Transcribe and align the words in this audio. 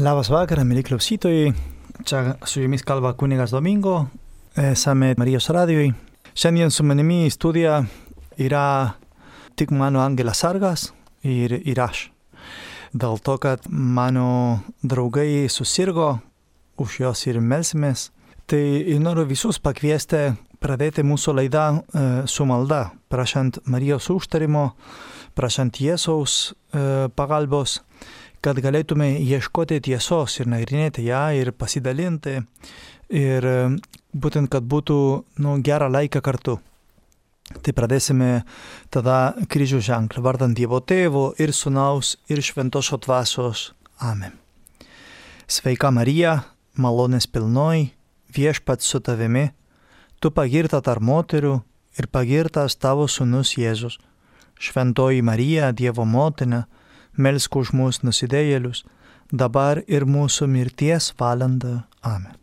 Labas 0.00 0.30
vakaras, 0.32 0.64
mėly 0.64 0.80
klausytojai. 0.86 1.50
Čia 2.08 2.20
su 2.48 2.62
jumis 2.62 2.80
kalba 2.88 3.10
kunigas 3.20 3.50
Domingo, 3.52 4.06
esame 4.56 5.10
Marijos 5.20 5.50
radijoj. 5.52 5.90
Šiandien 6.32 6.72
su 6.72 6.86
manimi 6.88 7.26
į 7.26 7.32
studiją 7.34 7.74
yra 8.40 8.62
tik 9.60 9.74
mano 9.76 10.00
Angelas 10.00 10.40
Sargas 10.40 10.86
ir, 11.20 11.52
ir 11.52 11.82
aš. 11.84 12.06
Dėl 12.96 13.20
to, 13.20 13.34
kad 13.42 13.68
mano 13.68 14.62
draugai 14.80 15.50
susirgo, 15.52 16.14
už 16.80 16.96
juos 17.02 17.26
ir 17.28 17.42
melsimės. 17.44 18.08
Tai 18.48 18.62
noriu 19.04 19.26
visus 19.28 19.60
pakviesti 19.60 20.30
pradėti 20.64 21.04
mūsų 21.04 21.36
laidą 21.42 21.66
e, 21.76 22.06
su 22.24 22.48
malda, 22.48 22.86
prašant 23.12 23.60
Marijos 23.68 24.08
užtarimo, 24.16 24.70
prašant 25.36 25.76
Jėzaus 25.84 26.40
e, 26.48 27.12
pagalbos 27.12 27.82
kad 28.40 28.58
galėtume 28.60 29.12
ieškoti 29.20 29.80
tiesos 29.84 30.38
ir 30.40 30.48
nagrinėti 30.48 31.04
ją 31.08 31.28
ir 31.36 31.52
pasidalinti 31.52 32.38
ir 33.12 33.46
e, 33.46 33.56
būtent, 34.16 34.50
kad 34.52 34.64
būtų 34.64 34.98
nu, 35.44 35.56
gerą 35.64 35.90
laiką 35.92 36.22
kartu. 36.24 36.58
Tai 37.50 37.72
pradėsime 37.74 38.44
tada 38.94 39.34
kryžių 39.50 39.80
ženklą, 39.82 40.22
vardant 40.22 40.54
Dievo 40.54 40.78
Tėvo 40.80 41.32
ir 41.42 41.50
Sūnaus 41.50 42.14
ir 42.30 42.42
Šventosios 42.46 43.02
Dvasios. 43.02 43.64
Amen. 43.98 44.36
Sveika 45.50 45.90
Marija, 45.90 46.44
malonės 46.78 47.26
pilnoji, 47.26 47.90
viešpats 48.30 48.86
su 48.86 49.00
tavimi, 49.02 49.48
tu 50.22 50.30
pagirta 50.30 50.78
tarp 50.78 51.02
moterų 51.02 51.56
ir 51.98 52.06
pagirtas 52.06 52.78
tavo 52.78 53.08
Sūnus 53.10 53.56
Jėzus. 53.58 53.98
Šventoji 54.60 55.24
Marija, 55.26 55.72
Dievo 55.72 56.06
motina, 56.06 56.68
melsk 57.16 57.56
už 57.56 57.72
mus 57.76 58.00
nusidėjėlius, 58.04 58.84
dabar 59.32 59.82
ir 59.86 60.06
mūsų 60.06 60.48
mirties 60.50 61.12
valanda. 61.18 61.84
Amen. 62.02 62.36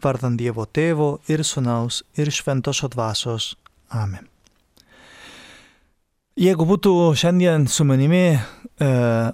Vardant 0.00 0.38
Dievo 0.40 0.64
Tėvo 0.64 1.18
ir 1.28 1.44
Sūnaus 1.44 2.02
ir 2.16 2.30
Šventosios 2.32 2.92
Dvasios. 2.94 3.54
Amen. 3.92 4.26
Jeigu 6.40 6.64
būtų 6.64 6.92
šiandien 7.20 7.66
su 7.68 7.84
manimi 7.84 8.32
e, 8.32 8.38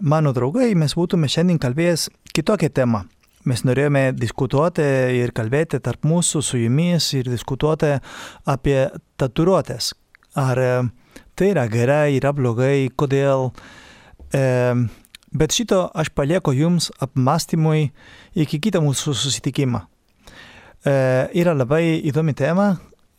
mano 0.01 0.33
draugai, 0.35 0.73
mes 0.75 0.97
būtume 0.99 1.29
šiandien 1.31 1.61
kalbėjęs 1.63 2.09
kitokią 2.35 2.73
temą. 2.75 3.05
Mes 3.47 3.63
norėjome 3.63 4.09
diskutuoti 4.19 4.83
ir 5.21 5.31
kalbėti 5.37 5.79
tarp 5.79 6.03
mūsų 6.09 6.43
su 6.43 6.59
jumis 6.59 7.13
ir 7.15 7.31
diskutuoti 7.31 7.93
apie 8.51 8.89
tatuiruotės. 9.21 9.93
Ar 10.43 10.59
e, 10.59 10.71
tai 11.39 11.53
yra 11.53 11.69
gerai, 11.71 12.17
yra 12.19 12.35
blogai, 12.35 12.89
kodėl, 12.99 13.53
E, 13.53 13.86
bet 14.33 15.55
šito 15.55 15.85
aš 15.95 16.11
palieku 16.17 16.55
jums 16.57 16.91
apmastymui 17.03 17.91
iki 18.35 18.61
kito 18.61 18.81
mūsų 18.85 19.15
susitikimą. 19.15 19.83
E, 20.87 20.95
yra 21.39 21.55
labai 21.55 22.01
įdomi 22.09 22.35
tema, 22.37 22.73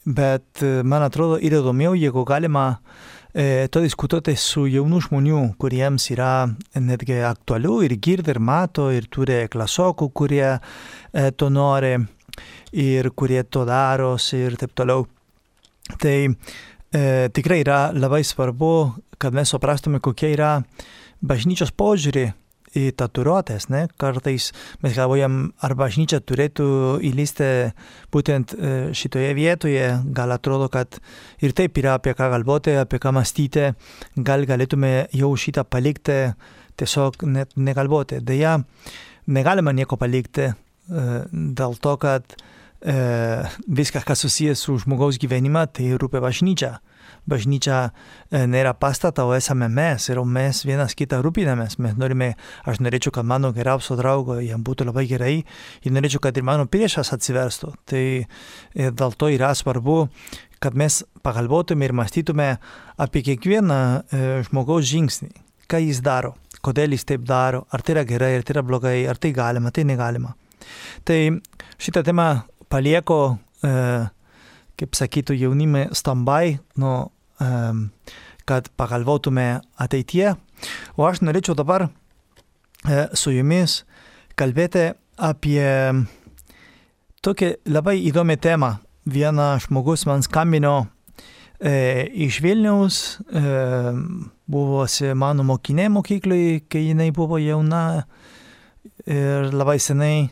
bet 0.05 0.63
man 0.83 1.03
atrodo 1.03 1.37
yra 1.37 1.61
įdomiau, 1.61 1.95
jeigu 1.97 2.23
galima 2.27 2.67
e, 3.37 3.67
to 3.71 3.81
diskutuoti 3.83 4.35
su 4.39 4.65
jaunų 4.69 5.01
žmonių, 5.07 5.41
kuriems 5.61 6.09
yra 6.15 6.47
netgi 6.79 7.19
aktualiu 7.27 7.81
ir 7.85 7.97
girdi 8.01 8.33
ir 8.33 8.39
mato 8.39 8.89
ir 8.93 9.09
turi 9.11 9.43
klasokų, 9.51 10.09
kurie 10.15 10.47
e, 10.53 11.31
to 11.37 11.49
nori 11.53 11.95
ir 12.77 13.11
kurie 13.15 13.43
to 13.43 13.65
daros 13.67 14.31
ir 14.37 14.57
taip 14.59 14.73
toliau. 14.77 15.05
Tai 16.01 16.17
e, 16.27 17.29
tikrai 17.33 17.61
yra 17.63 17.79
labai 17.95 18.23
svarbu, 18.27 18.73
kad 19.21 19.33
mes 19.33 19.49
suprastume, 19.53 20.01
kokia 20.03 20.33
yra 20.33 20.51
bažnyčios 21.25 21.73
požiūrį 21.73 22.27
į 22.77 22.91
tatuiruotės, 22.99 23.69
ne? 23.71 23.85
Kartais 23.99 24.51
mes 24.83 24.95
galvojam, 24.95 25.37
ar 25.63 25.73
bažnyčia 25.79 26.19
turėtų 26.19 26.67
įlysti 27.07 27.49
būtent 28.13 28.53
e, 28.53 28.73
šitoje 28.97 29.31
vietoje, 29.37 29.85
gal 30.15 30.35
atrodo, 30.35 30.67
kad 30.73 30.99
ir 31.43 31.55
taip 31.57 31.77
yra 31.79 31.95
apie 31.97 32.13
ką 32.17 32.29
galvoti, 32.35 32.75
apie 32.77 32.99
ką 33.01 33.13
mąstyti, 33.15 33.71
gal 34.17 34.45
galėtume 34.49 35.07
jau 35.15 35.31
šitą 35.39 35.63
palikti, 35.69 36.19
tiesiog 36.77 37.23
net 37.31 37.55
negalvoti. 37.55 38.19
Deja, 38.25 38.57
negalima 39.31 39.73
nieko 39.73 39.97
palikti 39.99 40.49
e, 40.51 40.53
dėl 41.31 41.79
to, 41.81 41.95
kad 42.03 42.35
e, 42.35 42.99
viskas, 43.67 44.05
kas 44.05 44.25
susijęs 44.25 44.67
su 44.67 44.77
žmogaus 44.83 45.21
gyvenimą, 45.23 45.69
tai 45.71 45.95
rūpia 45.95 46.21
bažnyčia 46.23 46.77
bažnyčia 47.27 47.77
e, 47.87 48.45
nėra 48.49 48.73
pastata, 48.79 49.25
o 49.27 49.35
esame 49.35 49.67
mes 49.71 50.07
ir 50.09 50.21
mes 50.23 50.63
vienas 50.67 50.95
kitą 50.97 51.19
rūpinamės. 51.25 51.77
Mes 51.83 51.97
norime, 51.99 52.33
aš 52.65 52.81
norėčiau, 52.83 53.13
kad 53.19 53.27
mano 53.27 53.51
geriausio 53.55 53.97
draugo 53.99 54.39
jam 54.43 54.63
būtų 54.65 54.87
labai 54.89 55.05
gerai 55.09 55.35
ir 55.83 55.95
norėčiau, 55.95 56.23
kad 56.23 56.37
ir 56.37 56.47
mano 56.47 56.67
priešas 56.71 57.13
atsiverstų. 57.15 57.73
Tai 57.87 58.03
e, 58.23 58.89
dėl 58.89 59.17
to 59.19 59.31
yra 59.33 59.53
svarbu, 59.57 59.99
kad 60.63 60.77
mes 60.77 61.03
pagalvotume 61.25 61.85
ir 61.85 61.93
mąstytume 61.93 62.49
apie 62.97 63.23
kiekvieną 63.27 63.77
e, 63.77 64.25
žmogaus 64.47 64.87
žingsnį, 64.89 65.31
ką 65.69 65.81
jis 65.83 66.01
daro, 66.05 66.35
kodėl 66.65 66.95
jis 66.95 67.05
taip 67.07 67.25
daro, 67.27 67.65
ar 67.71 67.83
tai 67.83 67.97
yra 67.97 68.05
gerai, 68.07 68.33
ar 68.39 68.45
tai 68.45 68.57
yra 68.57 68.65
blogai, 68.65 68.99
ar 69.09 69.19
tai 69.21 69.33
galima, 69.35 69.71
tai 69.71 69.85
negalima. 69.87 70.33
Tai 71.05 71.19
šitą 71.79 72.03
temą 72.07 72.29
palieku, 72.71 73.37
e, 73.63 73.73
kaip 74.77 74.97
sakytų 74.97 75.37
jaunimai, 75.37 75.87
stambai 75.97 76.57
nuo 76.77 77.09
kad 78.47 78.69
pagalvotume 78.79 79.59
ateityje. 79.75 80.35
O 80.95 81.05
aš 81.05 81.21
norėčiau 81.21 81.55
dabar 81.57 81.87
e, 81.87 83.07
su 83.13 83.33
jumis 83.35 83.81
kalbėti 84.39 84.91
apie 85.17 85.67
tokią 87.25 87.57
labai 87.73 87.99
įdomią 88.07 88.37
temą. 88.41 88.77
Vienas 89.07 89.67
žmogus 89.67 90.05
man 90.07 90.23
skambino 90.23 90.87
e, 91.59 92.07
iš 92.27 92.39
Vilniaus, 92.43 93.01
e, 93.27 93.43
buvosi 94.47 95.11
mano 95.15 95.43
mokinė 95.47 95.89
mokyklai, 95.91 96.61
kai 96.71 96.87
jinai 96.89 97.11
buvo 97.15 97.39
jauna 97.41 98.05
ir 99.07 99.51
labai 99.51 99.77
senai. 99.83 100.29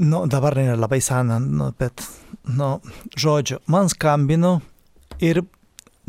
Nu, 0.00 0.24
dabar 0.30 0.54
nėra 0.56 0.78
labai 0.80 1.00
sena, 1.04 1.36
nu, 1.42 1.70
bet, 1.76 2.02
nu, 2.56 2.78
žodžiu, 3.18 3.58
man 3.68 3.90
skambino 3.90 4.60
ir 5.20 5.42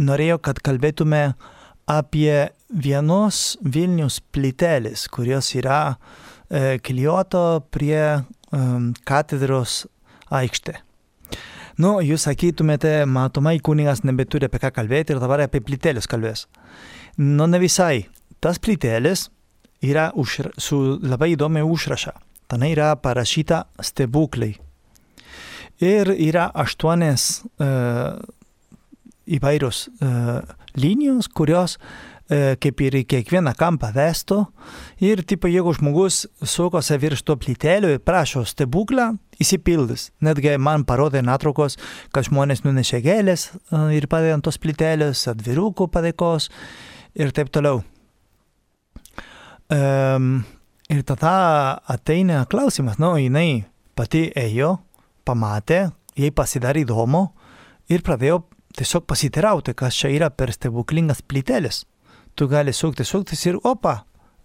norėjau, 0.02 0.40
kad 0.44 0.62
kalbėtume 0.64 1.24
apie 1.92 2.52
vienos 2.72 3.58
Vilnius 3.62 4.22
plytelės, 4.34 5.08
kurios 5.12 5.52
yra 5.58 5.82
e, 5.92 6.80
klijuoto 6.84 7.64
prie 7.74 8.00
e, 8.00 8.22
katedros 9.08 9.84
aikštė. 10.32 10.78
Nu, 11.82 11.98
jūs 12.04 12.28
sakytumėte, 12.28 13.06
matomai 13.10 13.58
kunigas 13.64 14.04
nebeturi 14.06 14.48
apie 14.48 14.60
ką 14.62 14.74
kalbėti 14.76 15.16
ir 15.16 15.22
dabar 15.22 15.46
apie 15.46 15.64
plytelės 15.66 16.08
kalbės. 16.10 16.46
Nu, 17.18 17.48
ne 17.48 17.60
visai. 17.62 18.08
Tas 18.42 18.60
plytelės 18.62 19.30
yra 19.86 20.10
užra, 20.18 20.52
su 20.58 21.00
labai 21.02 21.34
įdomia 21.36 21.64
užraša. 21.66 22.14
Ten 22.52 22.66
yra 22.68 22.94
parašyta 23.00 23.64
stebuklai. 23.82 24.54
Ir 25.82 26.12
yra 26.14 26.50
aštuonias 26.62 27.42
uh, 27.42 28.20
įvairios 29.38 29.86
uh, 29.90 30.40
linijos, 30.80 31.30
kurios 31.32 31.78
uh, 31.78 32.54
kaip 32.62 32.82
ir 32.86 32.98
į 33.02 33.04
kiekvieną 33.12 33.54
kampą 33.60 33.92
vestų. 33.96 34.42
Ir, 35.04 35.24
tipo, 35.28 35.50
jeigu 35.52 35.74
žmogus 35.76 36.24
sukosi 36.48 36.98
virš 37.02 37.26
to 37.28 37.36
plytelio 37.40 37.92
ir 37.92 38.04
prašo 38.04 38.44
stebuklą, 38.48 39.12
įsipildys. 39.42 40.10
Netgi 40.24 40.56
man 40.62 40.86
parodė 40.88 41.24
nuotraukos, 41.26 41.78
kad 42.14 42.28
žmonės 42.30 42.64
nunešė 42.66 43.02
gėlės 43.06 43.50
uh, 43.52 43.90
ir 43.96 44.08
padėjo 44.12 44.40
ant 44.40 44.48
tos 44.48 44.60
plytelės, 44.62 45.26
atvirukų 45.32 45.90
padėkos 45.92 46.52
ir 47.20 47.34
taip 47.36 47.52
toliau. 47.54 47.82
Um, 49.72 50.42
ir 50.92 51.04
tada 51.08 51.80
ateina 51.88 52.44
klausimas, 52.52 52.98
nu, 53.00 53.14
jinai 53.16 53.64
pati 53.96 54.26
ėjo, 54.36 54.74
pamatė, 55.28 55.86
jai 56.20 56.32
pasidarė 56.36 56.84
įdomu 56.84 57.30
ir 57.92 58.04
pradėjo 58.04 58.42
tiesiog 58.78 59.06
pasiteirauti, 59.10 59.74
kas 59.78 59.98
čia 59.98 60.12
yra 60.14 60.30
per 60.30 60.54
stebuklingas 60.54 61.22
plytelis. 61.28 61.84
Tu 62.36 62.48
gali 62.48 62.74
sukti, 62.74 63.06
suktis 63.08 63.46
ir 63.46 63.60
opa, 63.64 64.02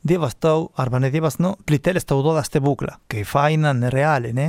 Dievas 0.07 0.37
tau, 0.39 0.69
arba 0.79 1.01
ne 1.03 1.11
Dievas, 1.11 1.41
nu, 1.43 1.57
plytelis 1.67 2.05
tau 2.07 2.21
duoda 2.23 2.45
stebuklą, 2.47 2.93
kai 3.11 3.25
faina, 3.27 3.73
nerealiai, 3.75 4.35
ne? 4.37 4.49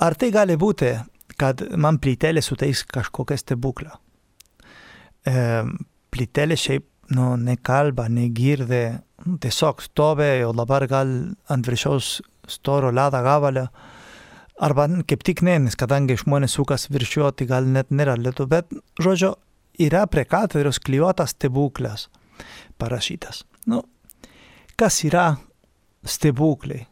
Ar 0.00 0.16
tai 0.16 0.30
gali 0.32 0.56
būti, 0.56 0.94
kad 1.36 1.60
man 1.76 1.98
plytelė 2.00 2.40
suteiks 2.44 2.86
kažkokią 2.88 3.36
stebuklą? 3.36 3.90
E, 5.28 5.34
plytelė 6.14 6.56
šiaip, 6.56 6.86
nu, 7.16 7.34
nekalba, 7.36 8.08
negirdi, 8.08 8.84
tiesiog 9.44 9.82
stovi, 9.84 10.30
o 10.46 10.54
dabar 10.56 10.86
gal 10.88 11.10
ant 11.52 11.68
viršaus 11.68 12.20
storo 12.48 12.94
ledo 12.94 13.20
gabalio 13.26 13.68
Arba 14.60 14.84
kaip 15.08 15.22
tik 15.24 15.40
ne, 15.46 15.56
nes 15.64 15.76
kadangi 15.78 16.18
žmonės 16.20 16.58
sukas 16.58 16.88
virš 16.92 17.14
jo, 17.16 17.30
tai 17.32 17.46
gal 17.48 17.68
net 17.68 17.88
nėra 17.94 18.18
lietu, 18.20 18.44
bet, 18.50 18.68
žodžiu, 19.00 19.32
yra 19.80 20.04
prie 20.10 20.26
katedros 20.28 20.80
klijuotas 20.84 21.32
stebuklas 21.32 22.08
parašytas. 22.80 23.44
Nu, 23.70 23.82
kas 24.76 25.00
yra 25.08 25.32
stebuklai. 26.04 26.84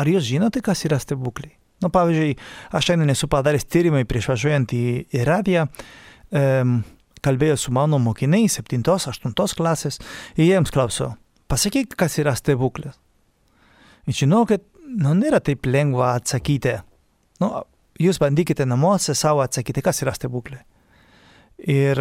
Ar 0.00 0.08
jūs 0.08 0.24
žinote, 0.28 0.62
kas 0.64 0.84
yra 0.88 0.98
stebuklai? 1.00 1.54
Nu, 1.82 1.90
pavyzdžiui, 1.92 2.36
aš 2.76 2.88
šiandien 2.88 3.12
esu 3.12 3.28
padaręs 3.30 3.66
tyrimai 3.66 4.04
prieš 4.08 4.30
važiuojant 4.30 4.72
į, 4.76 4.84
radiją, 5.26 5.66
um, 6.30 6.76
kalbėjau 7.22 7.58
su 7.58 7.74
mano 7.74 7.98
mokiniais 8.02 8.58
7-8 8.60 9.34
klasės 9.58 9.98
ir 10.36 10.46
jiems 10.46 10.72
klausiau, 10.74 11.14
pasakyk, 11.50 11.96
kas 11.98 12.18
yra 12.22 12.36
stebuklas. 12.38 12.98
Kad 14.06 14.62
nu, 14.98 15.14
nėra 15.18 15.40
taip 15.44 15.66
lengva 15.66 16.14
atsakyti. 16.18 16.76
Nu, 17.42 17.50
jūs 18.00 18.20
bandykite 18.22 18.66
namuose 18.68 19.14
savo 19.18 19.42
atsakyti, 19.44 19.84
kas 19.84 20.02
yra 20.04 20.14
stebuklai. 20.16 20.62
Ir 21.62 22.00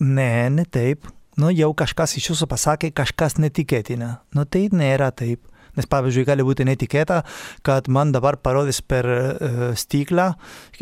ne, 0.00 0.30
ne 0.50 0.64
taip. 0.64 1.08
Nu, 1.36 1.50
jau 1.52 1.72
kažkas 1.76 2.16
iš 2.16 2.30
jūsų 2.30 2.48
pasakė 2.48 2.90
kažkas 2.96 3.36
netikėtina. 3.42 4.16
Nu, 4.34 4.46
tai 4.48 4.66
nėra 4.72 5.10
taip. 5.12 5.44
Nes 5.76 5.88
pavyzdžiui, 5.90 6.26
gali 6.28 6.46
būti 6.46 6.66
netikėta, 6.68 7.22
kad 7.66 7.90
man 7.92 8.14
dabar 8.14 8.38
parodys 8.40 8.80
per 8.80 9.08
uh, 9.08 9.60
stiklą 9.78 10.30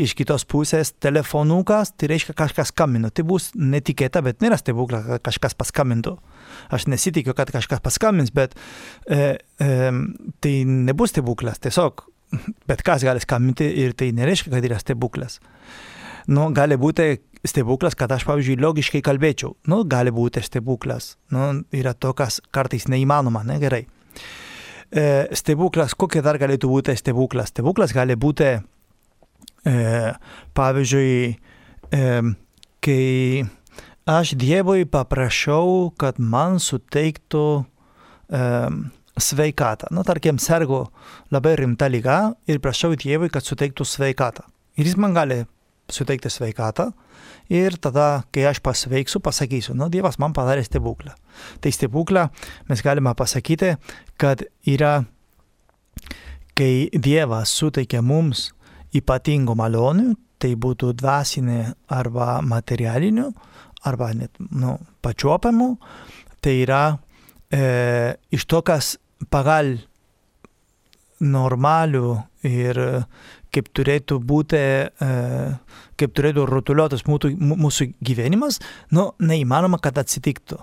iš 0.00 0.17
kitos 0.19 0.46
pusės 0.49 0.94
telefonukas, 1.02 1.93
tai 1.99 2.12
reiškia 2.14 2.37
kažkas 2.38 2.73
skambino. 2.73 3.11
Tai 3.11 3.26
bus 3.29 3.50
netikėta, 3.58 4.23
bet 4.25 4.43
nėra 4.44 4.58
stebukla, 4.61 5.02
kad 5.08 5.26
kažkas 5.31 5.58
paskambintų. 5.58 6.17
Aš 6.75 6.88
nesitikiu, 6.93 7.35
kad 7.37 7.52
kažkas 7.55 7.82
paskambins, 7.85 8.32
bet 8.35 8.56
uh, 8.56 9.35
um, 9.61 10.05
tai 10.44 10.56
nebus 10.69 11.14
stebuklas. 11.14 11.61
Tiesiog 11.64 12.06
bet 12.69 12.82
kas 12.82 13.05
gali 13.05 13.23
skambinti 13.23 13.67
ir 13.85 13.94
tai 13.99 14.11
nereiškia, 14.17 14.52
kad 14.55 14.67
yra 14.67 14.81
stebuklas. 14.81 15.40
Nu, 16.31 16.49
gali 16.56 16.76
būti 16.81 17.19
stebuklas, 17.44 17.97
kad 17.99 18.12
aš, 18.14 18.25
pavyzdžiui, 18.29 18.61
logiškai 18.62 19.02
kalbėčiau. 19.05 19.52
Nu, 19.69 19.82
gali 19.88 20.12
būti 20.14 20.43
stebuklas. 20.44 21.14
Nu, 21.35 21.50
yra 21.75 21.93
to, 21.93 22.14
kas 22.17 22.40
kartais 22.55 22.88
neįmanoma, 22.88 23.44
ne 23.44 23.58
gerai. 23.61 23.85
E, 24.94 25.26
stebuklas, 25.35 25.96
kokie 25.99 26.23
dar 26.23 26.38
galėtų 26.38 26.70
būti 26.70 26.94
stebuklas? 26.94 27.50
Stebuklas 27.50 27.91
gali 27.96 28.14
būti, 28.14 28.52
e, 29.67 29.75
pavyzdžiui, 30.55 31.17
kai 32.85 33.02
aš 34.11 34.35
Dievui 34.38 34.87
paprašiau, 34.91 35.91
kad 35.99 36.19
man 36.19 36.58
suteiktų 36.62 37.44
sveikatą. 39.20 39.91
Nu, 39.94 40.02
tarkim, 40.06 40.38
sergu 40.43 40.85
labai 41.31 41.55
rimta 41.61 41.87
lyga 41.90 42.35
ir 42.50 42.58
prašau 42.62 42.94
Dievui, 42.99 43.31
kad 43.31 43.47
suteiktų 43.47 43.87
sveikatą. 43.87 44.47
Ir 44.79 44.88
jis 44.88 44.97
man 44.99 45.14
gali 45.14 45.44
suteikti 45.90 46.31
sveikatą 46.32 46.90
ir 47.52 47.76
tada, 47.82 48.25
kai 48.32 48.46
aš 48.49 48.61
pasveiksiu, 48.64 49.20
pasakysiu, 49.25 49.75
nu, 49.79 49.88
Dievas 49.93 50.19
man 50.23 50.35
padarė 50.37 50.64
stebuklą. 50.67 51.14
Tai 51.61 51.73
stebuklą 51.73 52.29
mes 52.70 52.82
galime 52.85 53.14
pasakyti, 53.17 53.75
kad 54.20 54.44
yra, 54.70 54.96
kai 56.56 56.88
Dievas 56.93 57.55
suteikia 57.55 58.02
mums 58.02 58.50
ypatingų 58.94 59.56
malonių, 59.58 60.14
tai 60.38 60.55
būtų 60.61 60.93
dvasinė 61.00 61.61
arba 61.94 62.38
materialinių, 62.44 63.31
arba 63.88 64.11
net 64.17 64.37
nu, 64.50 64.76
pačiuopiamų, 65.05 65.70
tai 66.44 66.58
yra 66.64 66.85
e, 67.52 68.14
iš 68.35 68.47
to, 68.49 68.61
kas 68.67 68.94
pagal 69.32 69.76
normalių 71.25 72.17
ir 72.44 72.81
kaip 73.54 73.70
turėtų 73.76 74.18
būti, 74.24 74.60
e, 74.88 75.08
kaip 76.00 76.14
turėtų 76.16 76.46
rutuliotas 76.50 77.04
mūsų, 77.08 77.34
mūsų 77.38 77.88
gyvenimas, 78.04 78.60
nu, 78.94 79.10
neįmanoma, 79.22 79.80
kad 79.82 79.98
atsitiktų. 80.02 80.58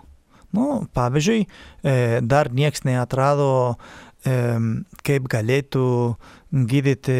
Nu, 0.55 0.67
pavyzdžiui, 0.95 1.45
e, 1.47 1.95
dar 2.21 2.51
nieks 2.51 2.83
neatrado, 2.87 3.77
e, 4.25 4.37
kaip 5.07 5.29
galėtų 5.31 5.87
gydyti 6.51 7.19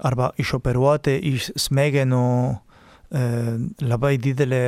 arba 0.00 0.32
išoperuoti 0.40 1.18
iš 1.34 1.52
smegenų 1.68 2.26
labai 3.84 4.16
didelį 4.18 4.62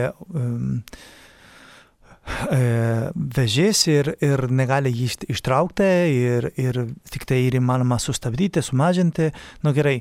vežės 2.27 3.85
ir, 3.89 4.13
ir 4.25 4.47
negali 4.51 4.91
jį 4.91 5.29
ištraukti 5.31 5.87
ir, 6.11 6.51
ir 6.59 6.81
tik 7.11 7.25
tai 7.29 7.45
ir 7.47 7.59
įmanoma 7.61 7.99
sustabdyti, 8.03 8.63
sumažinti. 8.63 9.31
Nu 9.63 9.73
gerai, 9.77 10.01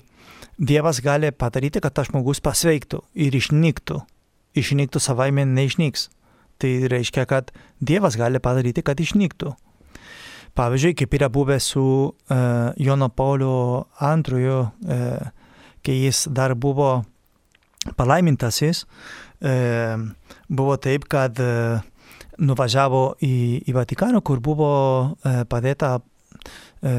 Dievas 0.56 1.01
gali 1.04 1.33
padaryti, 1.36 1.81
kad 1.83 1.94
tas 1.98 2.07
žmogus 2.07 2.39
pasveiktų 2.39 3.01
ir 3.19 3.36
išnyktų. 3.36 4.00
Išnyktų 4.56 5.01
savaime 5.04 5.44
neišnyks. 5.45 6.07
Tai 6.63 6.72
reiškia, 6.88 7.25
kad 7.27 7.51
Dievas 7.83 8.16
gali 8.16 8.39
padaryti, 8.39 8.83
kad 8.86 9.00
išnyktų. 9.04 9.51
Pavyzdžiui, 10.56 10.95
kaip 10.95 11.18
yra 11.18 11.28
buvę 11.28 11.60
su 11.60 11.83
uh, 11.83 12.71
Jono 12.80 13.10
Paulio 13.12 13.88
antrojo, 14.00 14.62
uh, 14.71 15.57
kai 15.83 15.98
jis 16.06 16.30
dar 16.31 16.56
buvo 16.56 17.04
palaimintasis, 18.00 18.86
uh, 19.44 20.07
buvo 20.48 20.78
taip, 20.80 21.10
kad 21.12 21.44
uh, 21.44 21.83
nuvažiavo 22.40 23.16
į, 23.24 23.36
į 23.68 23.76
Vatikaną, 23.76 24.22
kur 24.26 24.42
buvo 24.44 24.72
e, 25.24 25.44
padėta, 25.50 25.98
e, 26.84 26.96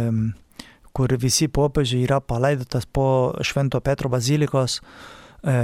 kur 0.96 1.14
visi 1.20 1.48
popiežiai 1.52 2.06
yra 2.06 2.20
palaidotas 2.20 2.86
po 2.86 3.34
Švento 3.44 3.80
Petro 3.84 4.10
bazilikos, 4.12 4.80
e, 5.42 5.56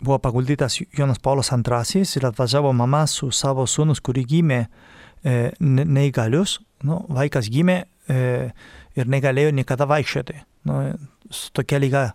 buvo 0.00 0.20
paguldytas 0.22 0.80
Jonas 0.96 1.18
Paulas 1.22 1.50
II 1.52 2.04
ir 2.04 2.28
atvažiavo 2.30 2.72
mama 2.72 3.06
su 3.06 3.30
savo 3.30 3.66
sūnus, 3.66 4.02
kuri 4.02 4.24
gimė 4.24 4.66
e, 5.24 5.50
neįgalius, 5.60 6.60
nu, 6.86 7.02
vaikas 7.08 7.50
gimė 7.50 7.82
e, 8.08 8.50
ir 8.96 9.10
negalėjo 9.10 9.52
niekada 9.56 9.88
vaikščioti, 9.88 10.38
nu, 10.70 10.80
su 11.30 11.50
tokia 11.56 11.80
lyga. 11.82 12.06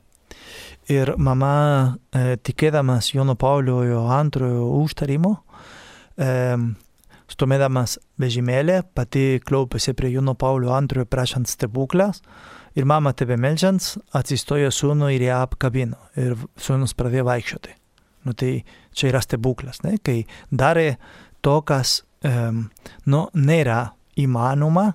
Ir 0.92 1.14
mama, 1.22 1.98
e, 2.12 2.38
tikėdamas 2.42 3.12
Jono 3.14 3.36
Pauliojo 3.40 4.08
antrojo 4.12 4.66
užtarimo, 4.82 5.36
e, 6.18 6.32
stumėdamas 7.32 7.98
vežimėlį, 8.22 8.82
pati 8.96 9.42
klaupėsi 9.46 9.94
prie 9.98 10.12
Jono 10.14 10.36
Paulio 10.40 10.74
antrojo 10.76 11.08
prašant 11.10 11.50
stebuklas 11.50 12.22
ir 12.76 12.88
mama 12.88 13.14
tebe 13.18 13.38
melžiant 13.40 13.94
atsistojo 14.18 14.72
sūnų 14.74 15.12
ir 15.16 15.28
ją 15.30 15.42
apkabino 15.46 16.00
ir 16.20 16.36
sūnus 16.60 16.96
pradėjo 16.98 17.28
vaikščioti. 17.30 17.76
Nu 18.28 18.36
tai 18.38 18.62
čia 18.94 19.10
yra 19.10 19.22
stebuklas, 19.24 19.82
ne? 19.86 19.96
kai 20.04 20.22
darė 20.52 20.98
to, 21.42 21.58
kas 21.66 22.02
um, 22.28 22.68
nu, 23.10 23.26
nėra 23.34 23.96
įmanoma 24.20 24.92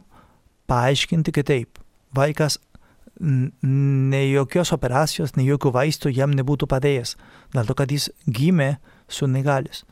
paaiškinti 0.70 1.34
kitaip. 1.34 1.80
Vaikas 2.16 2.60
ne 3.20 4.22
jokios 4.28 4.72
operacijos, 4.76 5.34
ne 5.36 5.46
jokių 5.46 5.72
vaistų 5.72 6.12
jam 6.12 6.34
nebūtų 6.36 6.68
padėjęs, 6.68 7.16
dėl 7.54 7.68
to, 7.68 7.76
kad 7.78 7.92
jis 7.92 8.10
gimė 8.28 8.76
su 9.08 9.28
negalis. 9.30 9.84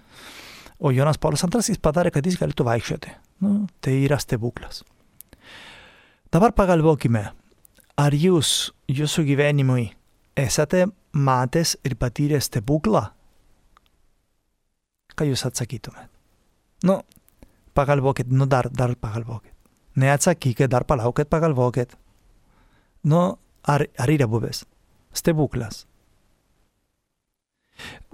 O 0.84 0.92
Jonas 0.92 1.16
Paulius 1.16 1.46
II 1.46 1.78
padarė, 1.80 2.12
kad 2.12 2.26
jis 2.28 2.36
galėtų 2.36 2.66
vaikščioti. 2.68 3.12
Nu, 3.40 3.54
tai 3.80 3.96
yra 4.04 4.18
stebuklas. 4.20 4.82
Dabar 6.34 6.52
pagalvokime, 6.52 7.22
ar 7.96 8.16
jūs 8.18 8.74
jūsų 8.92 9.24
gyvenimui 9.30 9.86
esate 10.36 10.84
matęs 11.14 11.76
ir 11.86 11.96
patyręs 11.96 12.50
stebuklą? 12.50 13.06
Ką 15.14 15.28
jūs 15.30 15.46
atsakytumėt? 15.48 16.10
Nu, 16.84 16.98
pagalvokit, 17.72 18.28
nu 18.28 18.44
dar, 18.50 18.68
dar 18.68 18.92
pagalvokit. 18.98 19.54
Neatsakykit, 19.96 20.68
dar 20.68 20.84
palaukit, 20.84 21.30
pagalvokit. 21.30 21.96
Nu, 23.08 23.38
ar, 23.62 23.86
ar 23.96 24.10
yra 24.10 24.26
buvęs? 24.28 24.64
Stebuklas. 25.14 25.84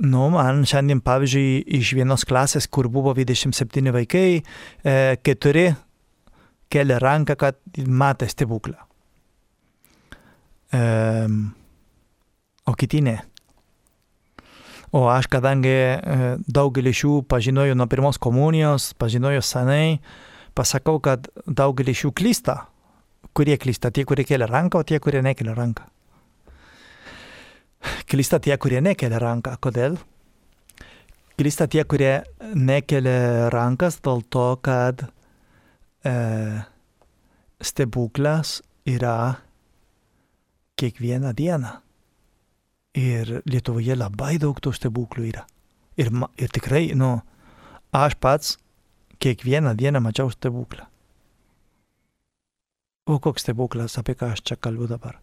Nu, 0.00 0.28
man 0.32 0.62
šiandien, 0.68 1.02
pavyzdžiui, 1.04 1.60
iš 1.80 1.92
vienos 1.98 2.24
klasės, 2.28 2.66
kur 2.72 2.88
buvo 2.92 3.12
27 3.16 3.92
vaikai, 3.92 4.40
e, 4.40 4.94
keturi 5.20 5.68
kelia 6.72 7.00
ranką, 7.02 7.36
kad 7.36 7.58
matė 7.84 8.30
stebuklą. 8.30 8.78
E, 10.72 10.80
o 12.64 12.76
kiti 12.78 13.02
ne. 13.04 13.18
O 14.96 15.04
aš, 15.12 15.28
kadangi 15.30 15.70
e, 15.70 16.32
daugelį 16.48 16.96
šių 17.02 17.14
pažinojau 17.30 17.76
nuo 17.78 17.86
pirmos 17.90 18.18
komunijos, 18.18 18.90
pažinojau 18.98 19.44
senai, 19.44 20.00
pasakau, 20.56 20.98
kad 21.04 21.28
daugelį 21.46 21.94
šių 22.02 22.14
klysta. 22.16 22.62
Kurie 23.36 23.60
klysta? 23.60 23.92
Tie, 23.94 24.02
kurie 24.08 24.24
kelia 24.26 24.48
ranką, 24.50 24.80
o 24.80 24.86
tie, 24.86 24.98
kurie 24.98 25.20
nekelia 25.22 25.54
ranką. 25.54 25.84
Klysta 28.10 28.40
tie, 28.42 28.56
kurie 28.58 28.80
nekelia 28.82 29.20
ranką. 29.22 29.52
Kodėl? 29.62 29.94
Klysta 31.38 31.68
tie, 31.70 31.84
kurie 31.86 32.24
nekelia 32.58 33.46
rankas 33.54 34.00
dėl 34.02 34.24
to, 34.26 34.48
kad 34.66 35.04
e, 36.02 36.14
stebuklas 37.62 38.58
yra 38.90 39.38
kiekvieną 40.80 41.32
dieną. 41.38 41.72
Ir 42.98 43.36
Lietuvoje 43.46 43.94
labai 43.94 44.34
daug 44.42 44.58
tų 44.58 44.74
stebuklų 44.74 45.30
yra. 45.30 45.46
Ir, 45.94 46.10
ir 46.34 46.50
tikrai, 46.50 46.88
nu, 46.98 47.20
aš 47.94 48.18
pats 48.18 48.56
kiekvieną 49.22 49.76
dieną 49.78 50.02
mačiau 50.02 50.34
stebuklą. 50.34 50.88
O 53.06 53.22
koks 53.22 53.46
stebuklas, 53.46 53.98
apie 54.02 54.18
ką 54.18 54.34
aš 54.34 54.42
čia 54.50 54.58
kalbu 54.58 54.90
dabar? 54.90 55.20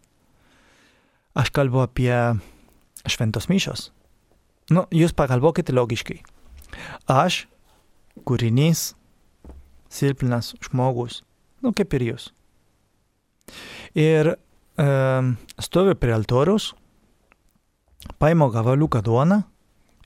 Aš 1.36 1.52
kalbu 1.52 1.84
apie 1.84 2.14
šventos 3.06 3.48
mišos. 3.50 3.90
Nu, 4.74 4.84
jūs 4.92 5.14
pagalvokite 5.16 5.72
logiškai. 5.72 6.18
Aš, 7.08 7.46
kūrinys, 8.28 8.92
silpnas 9.88 10.52
žmogus, 10.64 11.22
nu 11.64 11.72
kaip 11.76 11.94
ir 11.96 12.10
jūs. 12.10 12.28
Ir 13.96 14.34
um, 14.34 15.32
stoviu 15.62 15.96
prie 15.96 16.12
altoriaus, 16.12 16.74
paimu 18.20 18.50
gavaliuką 18.52 19.00
duoną 19.04 19.40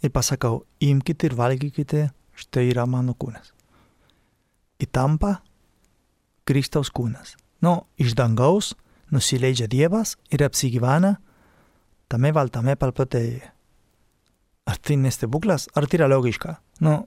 ir 0.02 0.14
pasakau, 0.14 0.62
imkite 0.80 1.26
ir 1.28 1.36
valgykite, 1.38 2.06
štai 2.38 2.68
yra 2.70 2.86
mano 2.86 3.16
kūnas. 3.18 3.50
Įtampa 4.82 5.40
Kristaus 6.46 6.90
kūnas. 6.90 7.36
Nu, 7.62 7.84
iš 7.98 8.16
dangaus 8.18 8.72
nusileidžia 9.14 9.68
Dievas 9.70 10.16
ir 10.32 10.42
apsigyvena 10.42 11.16
tame 12.12 12.32
baltame 12.36 12.76
palpatėje. 12.78 13.40
Ar 14.68 14.78
tai 14.78 14.98
nestebuklas, 15.00 15.66
ar 15.74 15.88
tai 15.88 15.98
yra 15.98 16.10
logiška? 16.12 16.54
Nu, 16.84 17.00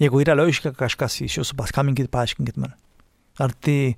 jeigu 0.00 0.22
yra 0.22 0.36
logiška 0.38 0.72
kažkas 0.78 1.18
iš 1.26 1.40
jūsų, 1.40 1.58
paskambinkit, 1.58 2.08
paaiškinkit 2.14 2.56
man. 2.60 2.72
Ar 3.42 3.52
tai, 3.52 3.96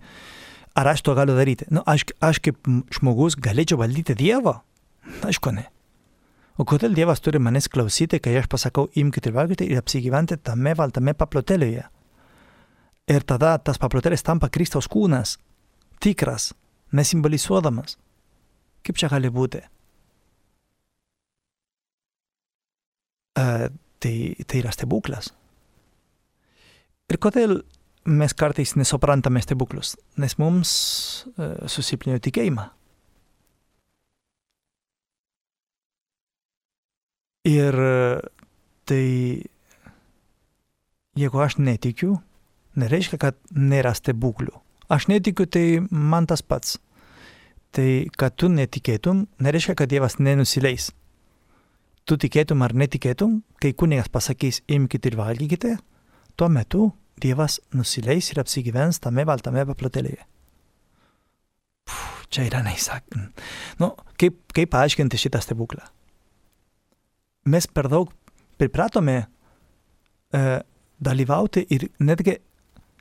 ar 0.75 0.91
aš 0.91 1.05
to 1.07 1.15
galiu 1.19 1.37
daryti? 1.39 1.69
Nu, 1.71 1.85
aš, 1.87 2.09
aš 2.25 2.41
kaip 2.43 2.59
žmogus 2.97 3.39
galėčiau 3.39 3.79
valdyti 3.83 4.17
Dievą? 4.19 4.59
Aišku, 5.29 5.53
ne. 5.55 5.69
O 6.57 6.65
kodėl 6.65 6.97
Dievas 6.97 7.21
turi 7.21 7.39
manęs 7.43 7.69
klausyti, 7.69 8.19
kai 8.23 8.33
aš 8.41 8.49
pasakau, 8.49 8.87
imkite 8.97 9.29
ir 9.29 9.37
valgykite 9.37 9.69
ir 9.69 9.83
apsigyventi 9.83 10.39
tame 10.41 10.73
baltame 10.79 11.13
paplotėlėje? 11.13 11.85
Ir 13.13 13.27
tada 13.29 13.53
tas 13.63 13.79
paplotėlis 13.79 14.25
tampa 14.27 14.49
Kristaus 14.51 14.89
kūnas, 14.91 15.37
tikras, 16.03 16.55
nesimbolizuodamas. 16.97 17.99
Kaip 18.83 18.99
čia 18.99 19.13
gali 19.13 19.31
būti? 19.31 19.61
Tai, 23.37 24.15
tai 24.47 24.61
yra 24.63 24.73
stebuklas. 24.75 25.33
Ir 27.07 27.21
kodėl 27.23 27.61
mes 28.07 28.35
kartais 28.35 28.75
nesuprantame 28.79 29.43
stebuklus? 29.45 29.95
Nes 30.19 30.37
mums 30.41 30.71
uh, 31.37 31.67
susilpnėjo 31.71 32.23
tikėjimą. 32.27 32.71
Ir 37.47 37.77
tai, 38.91 39.05
jeigu 41.15 41.43
aš 41.45 41.61
netikiu, 41.63 42.17
nereiškia, 42.75 43.21
kad 43.23 43.39
nėra 43.55 43.93
stebuklų. 43.95 44.51
Aš 44.91 45.07
netikiu, 45.13 45.47
tai 45.47 45.79
man 45.91 46.27
tas 46.27 46.43
pats. 46.43 46.81
Tai, 47.77 47.87
kad 48.19 48.35
tu 48.35 48.51
netikėtum, 48.51 49.29
nereiškia, 49.43 49.77
kad 49.79 49.91
Dievas 49.93 50.19
nenusileis 50.19 50.91
tu 52.07 52.17
tikėtum 52.21 52.63
ar 52.63 52.75
netikėtum, 52.77 53.41
kai 53.61 53.75
kunigas 53.75 54.09
pasakys 54.13 54.63
imkite 54.71 55.11
ir 55.11 55.19
valgykite, 55.19 55.75
tuo 56.39 56.49
metu 56.53 56.93
Dievas 57.17 57.63
nusileis 57.73 58.29
ir 58.29 58.43
apsigyvens 58.43 58.99
tame 59.01 59.25
baltame 59.25 59.63
paplotėlėje. 59.65 60.21
Čia 62.29 62.43
yra 62.51 62.61
neįsakant. 62.67 63.41
Nu, 63.81 63.95
kaip, 64.21 64.43
kaip 64.53 64.69
paaiškinti 64.75 65.21
šitą 65.23 65.41
stebuklą? 65.41 65.87
Mes 67.49 67.69
per 67.71 67.89
daug 67.89 68.11
pripratome 68.61 69.17
e, 69.23 70.43
dalyvauti 71.01 71.65
ir 71.73 71.89
netgi 72.05 72.37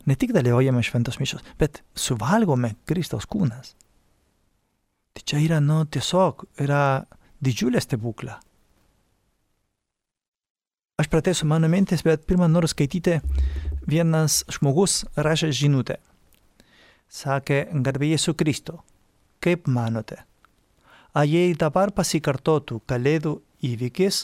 ne 0.06 0.16
tik 0.16 0.32
dalyvaujame 0.38 0.84
šventos 0.86 1.20
mišos, 1.20 1.44
bet 1.60 1.82
suvalgome 1.98 2.76
Kristaus 2.88 3.28
kūnas. 3.28 3.74
Tai 5.16 5.24
čia 5.28 5.42
yra, 5.44 5.60
nu, 5.64 5.82
tiesiog 5.92 6.46
yra 6.64 7.04
didžiulė 7.44 7.82
stebukla. 7.84 8.38
Aš 10.96 11.10
pratęsiu 11.12 11.44
mano 11.46 11.68
mintis, 11.68 12.06
bet 12.08 12.22
pirmą 12.24 12.48
noriu 12.48 12.70
skaityti. 12.72 13.18
Vienas 13.84 14.46
žmogus 14.48 15.02
rašė 15.20 15.50
žinutę. 15.52 15.98
Sakė, 17.12 17.58
garbėjai 17.84 18.20
su 18.24 18.34
Kristu. 18.40 18.78
Kaip 19.44 19.68
manote? 19.68 20.22
Ar 21.12 21.28
jei 21.28 21.52
dabar 21.60 21.92
pasikartotų 21.92 22.80
kalėdų 22.88 23.36
įvykis, 23.74 24.22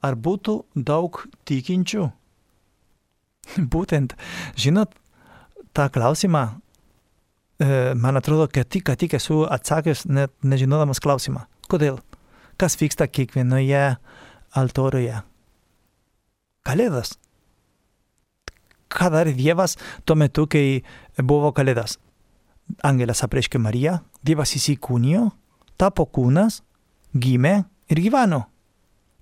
ar 0.00 0.16
būtų 0.16 0.56
daug 0.72 1.20
tikinčių? 1.44 2.08
Būtent, 3.76 4.16
žinot, 4.56 4.96
tą 5.76 5.90
klausimą, 5.92 6.46
e, 7.60 7.72
man 7.92 8.16
atrodo, 8.16 8.48
kad 8.48 8.72
tik, 8.72 8.88
kad 8.88 9.04
tik 9.04 9.20
esu 9.20 9.42
atsakęs, 9.44 10.08
net 10.08 10.32
nežinodamas 10.40 11.04
klausimą. 11.04 11.44
Kodėl? 11.68 12.00
Kas 12.56 12.80
vyksta 12.80 13.04
kiekvienoje 13.04 13.98
altorijoje? 14.56 15.26
Kalėdas. 16.66 17.14
Ką 18.90 19.10
darė 19.14 19.32
Dievas 19.38 19.76
tuo 20.04 20.16
metu, 20.18 20.46
kai 20.50 20.82
buvo 21.16 21.52
Kalėdas? 21.54 21.98
Angelas 22.86 23.22
apreiškė 23.26 23.58
Mariją, 23.62 23.98
Dievas 24.26 24.54
įsikūnijo, 24.58 25.28
tapo 25.80 26.06
kūnas, 26.06 26.60
gimė 27.14 27.54
ir 27.90 28.02
gyveno. 28.02 28.44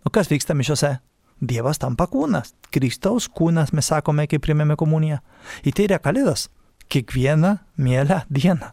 O 0.05 0.13
kas 0.13 0.31
vyksta 0.33 0.57
mišiose? 0.57 0.97
Dievas 1.39 1.79
tampa 1.79 2.09
kūnas. 2.11 2.55
Kristaus 2.75 3.29
kūnas 3.31 3.71
mes 3.77 3.87
sakome, 3.87 4.27
kai 4.27 4.41
primėme 4.43 4.77
komuniją. 4.81 5.21
Ir 5.63 5.77
tai 5.77 5.87
yra 5.87 6.01
Kalėdas. 6.03 6.49
Kiekvieną 6.89 7.59
mielą 7.77 8.23
dieną. 8.33 8.73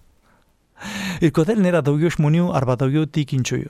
Ir 1.23 1.31
kodėl 1.35 1.59
nėra 1.63 1.83
daugiau 1.85 2.11
žmonių 2.11 2.49
arba 2.55 2.77
daugiau 2.79 3.05
tikinčiųjų? 3.05 3.69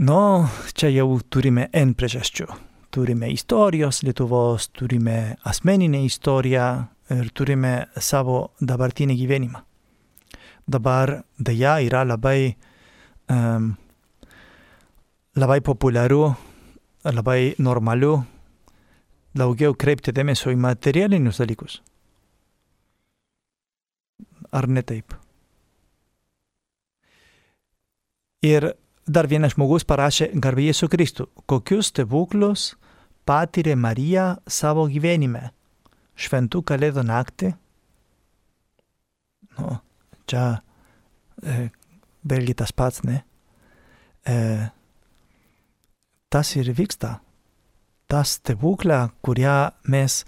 Nu, 0.00 0.48
čia 0.72 0.88
jau 0.94 1.18
turime 1.28 1.66
N 1.76 1.90
priežasčių. 1.92 2.46
Turime 2.88 3.28
istorijos 3.34 3.98
Lietuvos, 4.00 4.70
turime 4.72 5.34
asmeninę 5.44 6.00
istoriją 6.06 6.68
ir 7.12 7.28
turime 7.36 7.72
savo 8.00 8.38
dabartinį 8.64 9.18
gyvenimą. 9.18 9.60
Dabar 10.64 11.18
dėja 11.36 11.76
yra 11.84 12.06
labai, 12.08 12.54
um, 13.28 13.68
labai 15.36 15.60
populiaru, 15.68 16.24
labai 17.04 17.38
normalu 17.60 18.16
daugiau 19.36 19.76
kreipti 19.76 20.16
dėmesio 20.16 20.56
į 20.56 20.62
materialinius 20.64 21.44
dalykus. 21.44 21.82
Ar 24.48 24.64
ne 24.64 24.80
taip? 24.80 25.12
Ir 28.40 28.72
dar 29.06 29.28
vienas 29.30 29.54
žmogus 29.56 29.86
parašė 29.88 30.30
garbė 30.34 30.70
Jėzų 30.70 30.90
Kristų, 30.92 31.26
kokius 31.50 31.90
stebuklus 31.92 32.74
patyrė 33.28 33.76
Marija 33.76 34.36
savo 34.48 34.86
gyvenime. 34.90 35.50
Šventų 36.20 36.62
kalėdų 36.68 37.04
naktį. 37.08 37.54
Nu, 39.56 39.78
čia 40.28 40.44
e, 41.40 41.70
vėlgi 42.28 42.56
tas 42.60 42.72
pats, 42.76 43.04
ne? 43.08 43.22
E, 44.28 44.36
tas 46.28 46.54
ir 46.56 46.72
vyksta. 46.76 47.18
Tas 48.10 48.36
stebuklą, 48.40 49.06
kurią 49.24 49.56
mes 49.92 50.24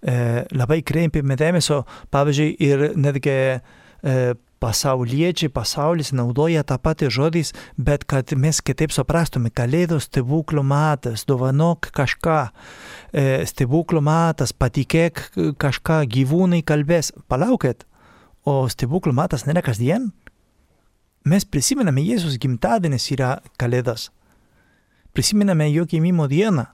e, 0.00 0.46
labai 0.56 0.80
kreipiame 0.86 1.36
dėmesio, 1.38 1.82
pavyzdžiui, 2.14 2.56
ir 2.64 2.84
netgi 2.98 3.36
e, 3.36 4.16
pasauliečiai, 4.60 5.50
pasaulis 5.52 6.12
naudoja 6.16 6.64
tą 6.66 6.78
patį 6.82 7.10
žodis, 7.12 7.52
bet 7.76 8.06
kad 8.08 8.32
mes 8.38 8.60
kitaip 8.64 8.94
suprastume, 8.94 9.50
kalėdos 9.50 10.08
stebuklų 10.08 10.64
matas, 10.66 11.26
dovanok 11.28 11.90
kažką, 11.96 12.38
e, 13.12 13.44
stebuklų 13.46 14.02
matas, 14.04 14.54
patikėk 14.56 15.28
kažką, 15.60 16.02
gyvūnai 16.12 16.62
kalbės, 16.66 17.12
palaukit, 17.28 17.84
o 18.44 18.64
stebuklų 18.70 19.12
matas 19.16 19.46
nėra 19.46 19.62
kasdien? 19.64 20.12
Mes 21.26 21.44
prisimename 21.44 22.04
Jėzus 22.06 22.38
gimtadienis 22.38 23.10
yra 23.10 23.40
kalėdas. 23.58 24.10
Prisimename 25.12 25.66
jo 25.72 25.86
gimimo 25.88 26.28
dieną. 26.30 26.68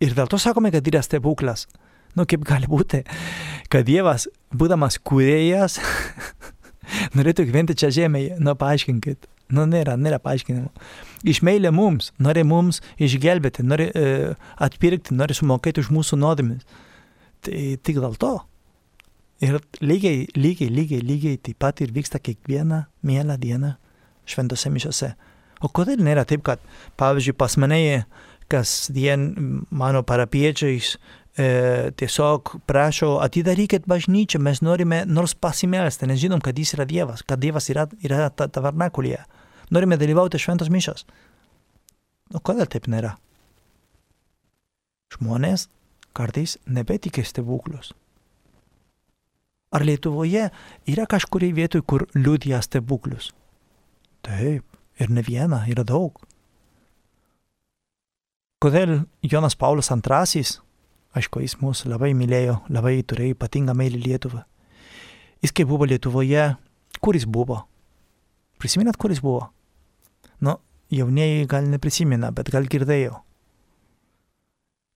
Ir 0.00 0.14
dėl 0.16 0.28
to 0.30 0.38
sakome, 0.40 0.70
kad 0.72 0.86
yra 0.88 1.02
stebuklas. 1.04 1.66
Nu, 2.14 2.24
kaip 2.30 2.46
gali 2.46 2.68
būti, 2.70 3.02
kad 3.68 3.84
Dievas, 3.88 4.28
būdamas 4.54 5.00
kūrėjas, 5.02 5.80
norėtų 7.18 7.46
gyventi 7.48 7.76
čia 7.78 7.90
žemėje, 7.94 8.38
nu 8.42 8.54
paaiškinkit. 8.58 9.28
Nu, 9.54 9.66
nėra, 9.68 9.98
nėra 10.00 10.18
paaiškinimo. 10.24 10.70
Iš 11.28 11.42
meilė 11.44 11.70
mums, 11.74 12.10
nori 12.22 12.42
mums 12.48 12.80
išgelbėti, 13.02 13.64
nori 13.66 13.90
e, 13.92 14.32
atpirkti, 14.64 15.14
nori 15.16 15.36
sumokėti 15.36 15.82
už 15.84 15.90
mūsų 15.92 16.18
nuodėmis. 16.22 16.64
Tai 17.44 17.64
tik 17.84 18.00
dėl 18.00 18.16
to. 18.20 18.32
Ir 19.44 19.58
lygiai, 19.84 20.24
lygiai, 20.38 20.70
lygiai, 20.72 21.04
lygiai 21.04 21.40
taip 21.44 21.58
pat 21.60 21.82
ir 21.84 21.92
vyksta 21.92 22.20
kiekvieną 22.22 22.84
mielą 23.04 23.36
dieną 23.42 23.74
šventose 24.30 24.72
mišiose. 24.72 25.12
O 25.64 25.68
kodėl 25.68 26.00
nėra 26.04 26.24
taip, 26.28 26.44
kad, 26.46 26.62
pavyzdžiui, 27.00 27.36
pas 27.36 27.58
mane 27.60 27.80
kasdien 28.52 29.28
mano 29.72 30.02
parapiečiais 30.06 30.96
e, 31.36 31.90
tiesiog 31.96 32.54
prašo, 32.66 33.18
atidarykit 33.24 33.88
bažnyčią, 33.90 34.40
mes 34.42 34.62
norime 34.62 35.02
nors 35.06 35.34
pasimelsti, 35.34 36.06
nes 36.06 36.20
žinom, 36.22 36.42
kad 36.44 36.58
jis 36.58 36.74
yra 36.76 36.86
Dievas, 36.88 37.22
kad 37.26 37.42
Dievas 37.42 37.70
yra, 37.72 37.88
yra 38.02 38.28
ta, 38.30 38.48
tavernakulyje. 38.48 39.24
Norime 39.74 39.98
dalyvauti 39.98 40.38
šventos 40.38 40.70
mišos. 40.70 41.06
O 42.34 42.40
kodėl 42.40 42.68
taip 42.70 42.86
nėra? 42.90 43.14
Žmonės 45.14 45.68
kartais 46.14 46.56
nebetikė 46.66 47.24
stebuklus. 47.26 47.92
Ar 49.74 49.82
Lietuvoje 49.82 50.48
yra 50.86 51.06
kažkuria 51.10 51.54
vietoje, 51.54 51.82
kur 51.82 52.06
liūdija 52.14 52.60
stebuklus? 52.62 53.32
Taip, 54.22 54.62
ir 55.02 55.10
ne 55.10 55.24
viena, 55.26 55.64
yra 55.66 55.82
daug. 55.86 56.20
Kodėl 58.62 59.02
Jonas 59.20 59.58
Paulius 59.58 59.90
II, 59.90 60.44
aišku, 61.18 61.42
jis 61.44 61.56
mus 61.62 61.84
labai 61.88 62.12
mylėjo, 62.16 62.60
labai 62.74 62.98
turėjo 63.06 63.36
ypatingą 63.36 63.74
meilį 63.78 64.02
Lietuvą. 64.04 64.42
Jis 65.44 65.52
kai 65.54 65.66
buvo 65.68 65.86
Lietuvoje, 65.88 66.48
kur 67.00 67.16
jis 67.18 67.26
buvo? 67.28 67.60
Prisiminat, 68.60 68.98
kur 69.00 69.12
jis 69.12 69.22
buvo? 69.24 69.48
Nu, 70.44 70.56
jaunieji 70.92 71.46
gal 71.50 71.68
neprisimena, 71.68 72.32
bet 72.34 72.50
gal 72.54 72.66
girdėjo. 72.70 73.20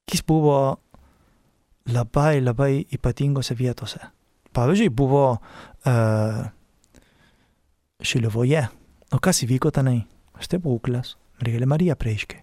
Jis 0.09 0.25
buvo 0.25 0.59
labai 1.93 2.41
labai 2.41 2.73
ypatingose 2.95 3.57
vietose. 3.57 4.01
Pavyzdžiui, 4.57 4.89
buvo 4.89 5.25
uh, 5.37 6.45
Šilivoje. 8.03 8.65
O 9.13 9.21
kas 9.23 9.43
įvyko 9.45 9.73
tenai? 9.75 10.01
Stebuklas. 10.41 11.17
Mergelė 11.39 11.69
Marija 11.71 11.97
preiškė. 11.99 12.41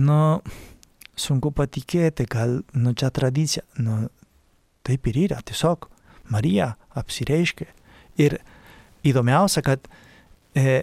Nu, 0.00 0.40
sunku 1.20 1.52
patikėti, 1.54 2.26
gal, 2.30 2.60
nu, 2.74 2.94
čia 2.96 3.10
tradicija. 3.14 3.64
Nu, 3.80 4.06
taip 4.86 5.06
ir 5.10 5.20
yra, 5.26 5.40
tiesiog 5.46 5.88
Marija 6.32 6.74
apsireiškė. 6.98 7.68
Ir 8.20 8.38
įdomiausia, 9.06 9.62
kad 9.66 9.86
e, 10.56 10.82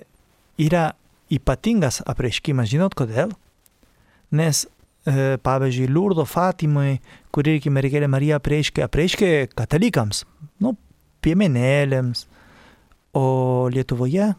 yra 0.61 0.89
ypatingas 1.33 2.01
apreiškimas, 2.07 2.69
žinot 2.71 2.95
kodėl? 2.97 3.33
Nes, 4.37 4.65
e, 5.07 5.37
pavyzdžiui, 5.43 5.89
Lurdo 5.91 6.25
Fatimai, 6.27 6.97
kur 7.31 7.47
irgi 7.47 7.71
mergelė 7.73 8.09
Marija 8.11 8.41
apreiškė, 8.41 8.85
apreiškė 8.87 9.31
katalikams, 9.55 10.23
nu, 10.63 10.75
piemenėlėms, 11.25 12.25
o 13.17 13.25
Lietuvoje 13.73 14.31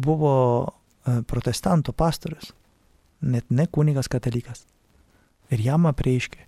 buvo 0.00 0.34
e, 0.64 1.20
protestantų 1.28 1.94
pastorius, 1.96 2.54
net 3.20 3.50
ne 3.50 3.66
kunigas 3.68 4.08
katalikas. 4.10 4.64
Ir 5.50 5.62
jam 5.64 5.86
apreiškė. 5.90 6.46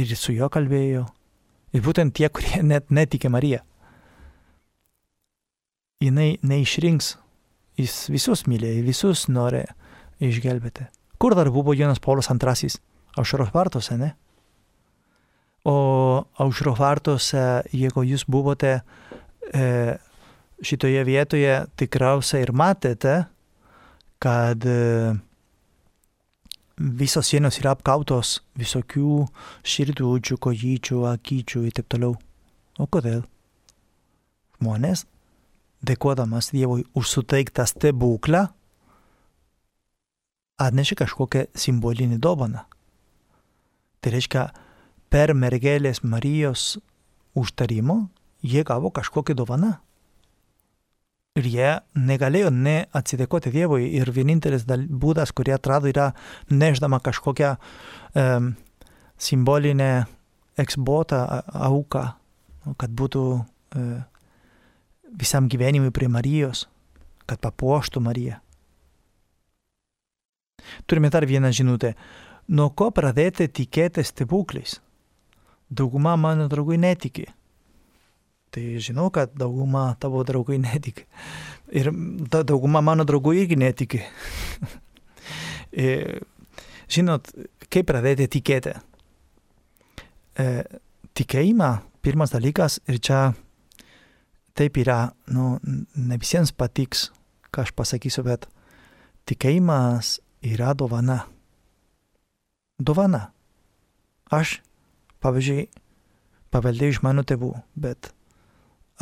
Ir 0.00 0.16
su 0.16 0.32
juo 0.36 0.48
kalbėjo. 0.52 1.06
Ir 1.72 1.84
būtent 1.84 2.14
tie, 2.16 2.28
kurie 2.28 2.62
net 2.72 2.90
netikė 2.92 3.32
Mariją 3.32 3.62
jinai 6.02 6.36
neišrinks, 6.46 7.16
jis 7.80 7.96
visus 8.12 8.44
mylėjo, 8.50 8.84
visus 8.86 9.26
nori 9.32 9.62
išgelbėti. 10.22 10.88
Kur 11.22 11.36
dar 11.38 11.50
buvo 11.54 11.74
Jonas 11.76 12.02
Paulius 12.02 12.30
II? 12.32 12.72
Aušros 13.20 13.52
vartuose, 13.54 13.98
ne? 14.00 14.12
O 15.68 16.24
aušros 16.42 16.78
vartuose, 16.80 17.42
jeigu 17.70 18.02
jūs 18.08 18.24
buvote 18.26 18.80
e, 18.80 19.66
šitoje 20.64 21.04
vietoje, 21.06 21.58
tikriausiai 21.78 22.46
ir 22.46 22.54
matėte, 22.56 23.18
kad 24.22 24.66
e, 24.66 25.12
visos 26.82 27.28
sienos 27.30 27.60
yra 27.60 27.76
apkautos 27.76 28.40
visokių 28.58 29.26
širdučių, 29.62 30.38
kojyčių, 30.42 30.98
akyčių 31.12 31.64
ir 31.68 31.76
taip 31.78 31.88
toliau. 31.92 32.16
O 32.80 32.88
kodėl? 32.90 33.22
Žmonės 34.58 35.06
dėkodamas 35.82 36.50
Dievui 36.54 36.84
už 36.94 37.08
suteiktą 37.10 37.66
stebuklą, 37.66 38.46
atnešė 40.62 40.98
kažkokią 41.02 41.46
simbolinį 41.58 42.18
dovaną. 42.22 42.64
Tai 44.02 44.12
reiškia, 44.14 44.44
per 45.10 45.34
mergelės 45.34 46.02
Marijos 46.02 46.76
užtarimo 47.38 48.06
jie 48.42 48.62
gavo 48.66 48.90
kažkokią 48.90 49.34
dovaną. 49.38 49.76
Ir 51.40 51.46
jie 51.48 51.68
negalėjo 51.96 52.50
neatsidėkoti 52.52 53.54
Dievui 53.54 53.86
ir 53.96 54.10
vienintelis 54.12 54.66
būdas, 54.68 55.30
kurį 55.32 55.54
atrado, 55.56 55.88
yra 55.88 56.10
neždama 56.52 56.98
kažkokią 57.00 57.54
um, 57.56 58.50
simbolinę 59.16 60.04
eksbotą 60.60 61.22
auką, 61.70 62.04
kad 62.76 62.92
būtų 62.92 63.24
uh, 63.32 64.04
visam 65.08 65.48
gyvenimui 65.48 65.88
prie 65.88 66.12
Marijos, 66.12 66.66
kad 67.24 67.40
papuoštų 67.40 68.04
Mariją. 68.04 68.36
Turime 70.84 71.08
dar 71.08 71.24
vieną 71.24 71.48
žinutę. 71.48 71.94
Nuo 72.52 72.68
ko 72.76 72.90
pradėti 72.92 73.48
tikėti 73.48 74.04
stebuklais? 74.04 74.82
Dauguma 75.72 76.12
mano 76.20 76.44
draugų 76.52 76.76
netiki. 76.76 77.24
Tai 78.52 78.62
žinau, 78.84 79.08
kad 79.08 79.32
dauguma 79.38 79.94
tavo 80.00 80.20
draugų 80.28 80.58
netiki. 80.60 81.06
Ir 81.72 81.88
ta 82.28 82.42
dauguma 82.44 82.82
mano 82.84 83.06
draugų 83.08 83.36
irgi 83.44 83.60
netiki. 83.60 84.04
E, 85.72 86.20
žinot, 86.92 87.30
kaip 87.72 87.86
pradėti 87.88 88.26
tikėti? 88.34 88.74
E, 90.36 90.44
tikėjimą, 91.16 91.68
pirmas 92.04 92.34
dalykas, 92.34 92.76
ir 92.92 92.98
čia 93.00 93.20
taip 94.52 94.76
yra, 94.82 95.14
nu, 95.32 95.54
ne 95.64 96.20
visiems 96.20 96.52
patiks, 96.52 97.06
ką 97.48 97.64
aš 97.64 97.72
pasakysiu, 97.72 98.26
bet 98.28 98.44
tikėjimas 99.24 100.18
yra 100.44 100.76
dovana. 100.76 101.22
Dovana. 102.76 103.30
Aš, 104.28 104.58
pavyzdžiui, 105.24 105.70
paveldėjau 106.52 106.98
iš 106.98 107.02
mano 107.08 107.24
tėvų, 107.24 107.54
bet 107.80 108.12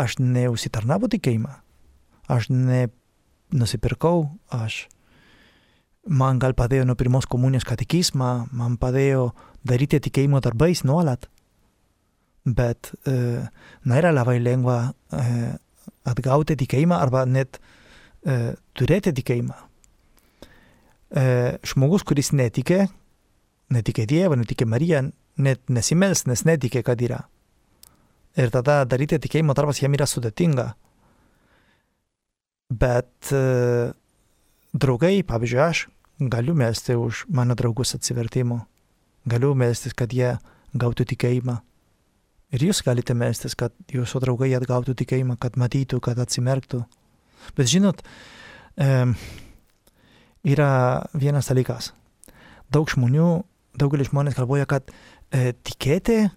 aš 0.01 0.19
neusitarnavo 0.23 1.11
tikėjimą. 1.13 1.53
Aš 2.31 2.49
nenusipirkau, 2.53 4.31
aš 4.55 4.85
man 6.07 6.41
gal 6.43 6.55
padėjo 6.59 6.87
nuo 6.89 6.97
pirmos 6.99 7.29
komunijos 7.31 7.67
katekizmą, 7.69 8.51
man 8.57 8.79
padėjo 8.81 9.31
daryti 9.67 10.01
tikėjimo 10.01 10.41
darbais 10.45 10.85
nuolat 10.89 11.29
bet 12.45 12.93
e, 13.09 13.47
nėra 13.89 14.13
labai 14.15 14.39
lengva 14.41 14.79
e, 15.13 15.25
atgauti 16.09 16.57
tikėjimą 16.61 16.99
arba 17.01 17.25
net 17.29 17.59
e, 18.25 18.55
turėti 18.77 19.13
tikėjimą. 19.17 19.57
E, 21.11 21.25
žmogus, 21.67 22.05
kuris 22.07 22.33
netikė, 22.33 22.87
netikė 23.75 24.07
Dievą, 24.09 24.39
netikė 24.41 24.69
Mariją, 24.69 25.05
net 25.41 25.63
nesimels, 25.69 26.25
nes 26.31 26.45
netikė, 26.49 26.85
kad 26.87 27.03
yra. 27.03 27.25
Ir 28.39 28.53
tada 28.55 28.85
daryti 28.87 29.19
tikėjimo 29.19 29.57
darbas 29.59 29.81
jam 29.83 29.95
yra 29.97 30.07
sudėtinga. 30.07 30.69
Bet 32.71 33.33
e, 33.35 33.91
draugai, 34.71 35.17
pavyzdžiui, 35.27 35.63
aš 35.65 35.87
galiu 36.21 36.55
melsti 36.55 36.95
už 36.95 37.25
mano 37.33 37.57
draugus 37.59 37.97
atsivertimo. 37.97 38.63
Galiu 39.27 39.55
melstis, 39.59 39.97
kad 39.97 40.15
jie 40.15 40.37
gautų 40.79 41.09
tikėjimą. 41.11 41.59
Ir 42.55 42.65
jūs 42.67 42.83
galite 42.87 43.15
melstis, 43.15 43.55
kad 43.59 43.75
jūsų 43.91 44.23
draugai 44.23 44.51
atgautų 44.59 44.95
tikėjimą, 44.99 45.37
kad 45.43 45.59
matytų, 45.61 46.01
kad 46.03 46.19
atsimerktų. 46.19 46.83
Bet 47.57 47.71
žinot, 47.71 48.03
e, 48.79 48.91
yra 50.47 50.73
vienas 51.15 51.51
dalykas. 51.51 51.93
Daug 52.71 52.91
žmonių, 52.91 53.43
daugelis 53.79 54.11
žmonės 54.11 54.39
galvoja, 54.39 54.67
kad 54.71 54.91
e, 55.31 55.53
tikėti 55.67 56.29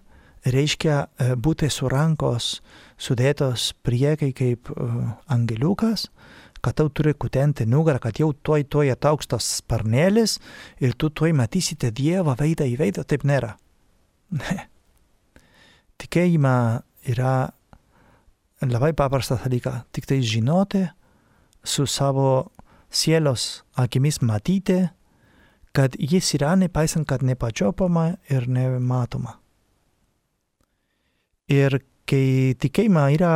reiškia 0.44 0.96
e, 1.04 1.34
būti 1.36 1.70
su 1.72 1.88
rankos 1.88 2.58
sudėtos 3.00 3.72
priekai 3.84 4.32
kaip 4.36 4.70
e, 4.70 4.88
angeliukas, 5.32 6.08
kad 6.64 6.78
tau 6.80 6.88
turi 6.88 7.14
kutenti 7.14 7.66
nugarą, 7.68 8.00
kad 8.00 8.20
jau 8.20 8.32
tuoj 8.32 8.64
tuoj 8.72 8.92
atauks 8.94 9.28
tas 9.28 9.48
sparnėlis 9.60 10.38
ir 10.80 10.94
tu 10.96 11.10
tuoj 11.10 11.34
matysite 11.36 11.92
Dievą 11.92 12.36
veidą 12.40 12.68
į 12.68 12.78
veidą, 12.80 13.04
taip 13.04 13.26
nėra. 13.28 13.56
Ne 14.44 14.68
tikėjimą 16.00 16.56
yra 17.10 17.34
labai 18.64 18.92
paprastas 18.96 19.44
dalykas. 19.44 19.84
Tik 19.94 20.08
tai 20.08 20.20
žinoti, 20.24 20.84
su 21.64 21.86
savo 21.86 22.50
sielos 22.90 23.64
akimis 23.80 24.20
matyti, 24.22 24.84
kad 25.74 25.96
jis 25.98 26.34
yra 26.38 26.54
nepaisant, 26.58 27.06
kad 27.08 27.24
nepačiopama 27.26 28.14
ir 28.30 28.46
nematoma. 28.48 29.40
Ir 31.52 31.76
kai 32.08 32.54
tikėjimą 32.60 33.08
yra 33.16 33.34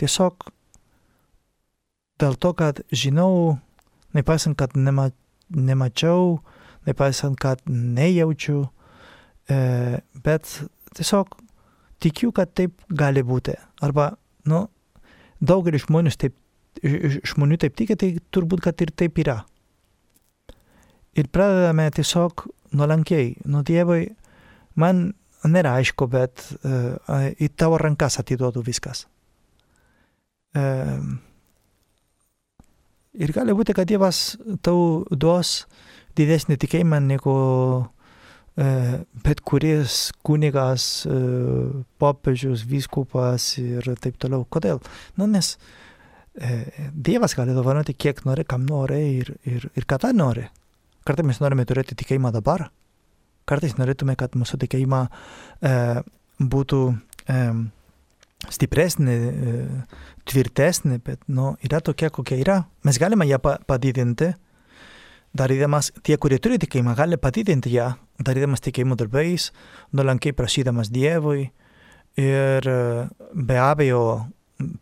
tiesiog 0.00 0.46
dėl 2.20 2.36
to, 2.40 2.52
kad 2.56 2.80
žinau, 2.88 3.58
nepaisant, 4.16 4.56
kad 4.56 4.72
nema, 4.76 5.10
nemačiau, 5.52 6.38
nepaisant, 6.88 7.36
kad 7.40 7.60
nejaučiu, 7.68 8.62
e, 9.52 9.58
bet 10.24 10.48
tiesiog 10.96 11.36
tikiu, 12.00 12.32
kad 12.32 12.54
taip 12.56 12.80
gali 12.88 13.24
būti. 13.24 13.56
Arba, 13.84 14.14
nu, 14.48 14.66
daugelis 15.40 15.84
žmonių 15.84 16.14
taip, 16.16 16.36
žmonių 16.82 17.60
taip 17.60 17.76
tiki, 17.76 17.96
tai 18.00 18.14
turbūt, 18.32 18.64
kad 18.64 18.80
ir 18.80 18.92
taip 18.96 19.20
yra. 19.20 19.42
Ir 21.16 21.28
pradedame 21.32 21.88
tiesiog 21.96 22.46
nuolankiai, 22.76 23.36
nu 23.48 23.62
Dievui, 23.64 24.10
man 24.76 25.10
nėra 25.50 25.76
aišku, 25.80 26.08
bet 26.10 26.42
uh, 26.62 26.96
į 27.38 27.50
tavo 27.58 27.78
rankas 27.80 28.18
atiduodu 28.22 28.62
viskas. 28.66 29.04
Uh, 30.56 31.16
ir 33.16 33.32
gali 33.36 33.56
būti, 33.56 33.76
kad 33.76 33.88
Dievas 33.88 34.36
tau 34.64 35.04
duos 35.10 35.66
didesnį 36.16 36.56
tikėjimą 36.62 37.00
negu 37.04 37.34
uh, 37.84 38.94
bet 39.26 39.42
kuris 39.44 39.98
kunigas, 40.26 41.06
uh, 41.10 41.82
popiežius, 42.00 42.64
vyskupas 42.68 43.54
ir 43.62 43.90
taip 44.00 44.16
toliau. 44.22 44.46
Kodėl? 44.48 44.80
Nu, 45.20 45.28
nes 45.28 45.56
uh, 45.56 45.74
Dievas 46.92 47.36
gali 47.36 47.56
dovanoti 47.56 47.94
kiek 47.96 48.24
nori, 48.28 48.44
kam 48.44 48.66
nori 48.68 49.02
ir, 49.20 49.34
ir, 49.48 49.68
ir 49.76 49.88
kada 49.88 50.12
nori. 50.12 50.48
Kartais 51.06 51.26
mes 51.26 51.38
norime 51.40 51.64
turėti 51.64 51.94
tikėjimą 51.96 52.32
dabar, 52.34 52.66
kartais 53.48 53.76
norėtume, 53.78 54.16
kad 54.18 54.36
mūsų 54.38 54.60
tikėjimą 54.64 55.02
e, 55.06 55.74
būtų 56.40 56.80
e, 56.92 57.42
stipresnė, 58.52 59.16
e, 59.16 59.56
tvirtesnė, 60.28 61.00
bet 61.04 61.22
nu, 61.28 61.54
yra 61.64 61.80
tokia, 61.84 62.10
kokia 62.14 62.40
yra. 62.42 62.58
Mes 62.86 62.98
galime 63.02 63.26
ją 63.28 63.40
padidinti, 63.40 64.32
darydamas, 65.36 65.92
tie, 66.06 66.16
kurie 66.20 66.38
turi 66.42 66.58
tikėjimą, 66.62 66.96
gali 66.98 67.18
padidinti 67.20 67.72
ją, 67.74 67.92
darydamas 68.22 68.64
tikėjimo 68.64 68.96
darbais, 68.98 69.50
nuolankiai 69.96 70.36
prašydamas 70.36 70.90
Dievui 70.94 71.50
ir 72.16 72.68
e, 72.68 72.78
be 73.34 73.58
abejo 73.60 74.02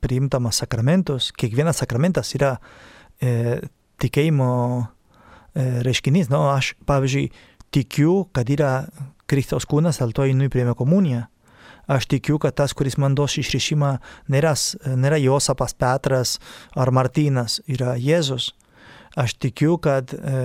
priimtamas 0.05 0.63
sakramentus. 0.63 1.33
Kiekvienas 1.35 1.81
sakramentas 1.83 2.31
yra 2.39 2.55
e, 3.19 3.61
tikėjimo 4.03 4.51
e, 4.79 4.85
reiškinys. 5.87 6.31
Nu, 6.33 6.45
aš, 6.53 6.75
pavyzdžiui, 6.87 7.31
tikiu, 7.75 8.25
kad 8.35 8.51
yra 8.51 8.87
Kristaus 9.31 9.67
kūnas, 9.69 10.01
dėl 10.01 10.15
to 10.15 10.27
einu 10.29 10.49
į 10.49 10.53
priėmę 10.53 10.75
komuniją. 10.79 11.25
Aš 11.91 12.07
tikiu, 12.09 12.39
kad 12.41 12.57
tas, 12.57 12.73
kuris 12.73 12.97
man 13.01 13.17
duos 13.17 13.37
išrišimą, 13.41 13.91
nėra, 14.33 14.55
nėra 14.97 15.19
Josapas 15.21 15.75
Petras 15.77 16.39
ar 16.73 16.93
Martynas, 16.95 17.59
yra 17.69 17.99
Jėzus. 18.01 18.53
Aš 19.21 19.37
tikiu, 19.39 19.77
kad 19.79 20.11
e, 20.17 20.39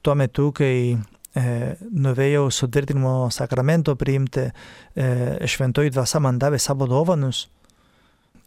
tuo 0.00 0.14
metu, 0.16 0.48
kai 0.56 0.94
e, 0.94 1.42
nuvėjau 1.90 2.46
sutvirtinimo 2.54 3.14
sakramento 3.34 3.96
priimti, 3.98 4.46
e, 4.94 5.08
šventoji 5.50 5.92
dvasia 5.96 6.22
man 6.22 6.38
davė 6.40 6.62
savo 6.62 6.88
dovanus. 6.90 7.48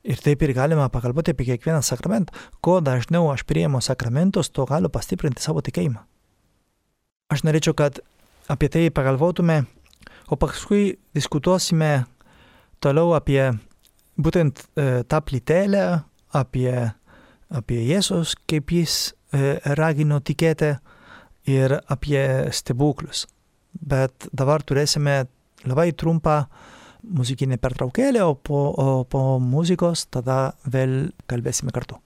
Ir 0.04 0.20
taip 0.20 0.42
ir 0.44 0.56
galima 0.56 0.90
pakalbėti 0.92 1.36
apie 1.36 1.52
kiekvieną 1.52 1.84
sakramentą. 1.86 2.34
Kuo 2.64 2.80
dažniau 2.84 3.30
aš 3.32 3.46
priimu 3.48 3.84
sakramentus, 3.84 4.52
to 4.52 4.66
galiu 4.68 4.92
pastiprinti 4.92 5.44
savo 5.44 5.64
tikėjimą. 5.64 6.02
Aš 7.34 7.42
norėčiau, 7.48 7.74
kad 7.74 7.98
apie 8.54 8.68
tai 8.70 8.90
pagalvotume, 8.94 9.64
o 10.30 10.38
paskui 10.38 11.00
diskutuosime 11.18 12.04
toliau 12.84 13.16
apie 13.18 13.42
būtent 14.22 14.62
e, 14.78 15.02
tą 15.10 15.22
plytelę, 15.26 15.86
apie, 16.38 16.70
apie 17.50 17.80
Jėzus, 17.88 18.36
kaip 18.46 18.76
jis 18.76 18.98
e, 19.34 19.58
ragino 19.80 20.20
tikėti 20.22 20.76
ir 21.50 21.80
apie 21.90 22.22
stebuklus. 22.54 23.26
Bet 23.74 24.30
dabar 24.30 24.62
turėsime 24.62 25.24
labai 25.66 25.90
trumpą 25.98 26.44
muzikinę 27.18 27.58
pertraukėlę, 27.58 28.22
o 28.30 28.38
po, 28.38 28.68
o 28.78 29.04
po 29.10 29.26
muzikos 29.42 30.06
tada 30.14 30.54
vėl 30.70 31.10
kalbėsime 31.26 31.74
kartu. 31.74 31.98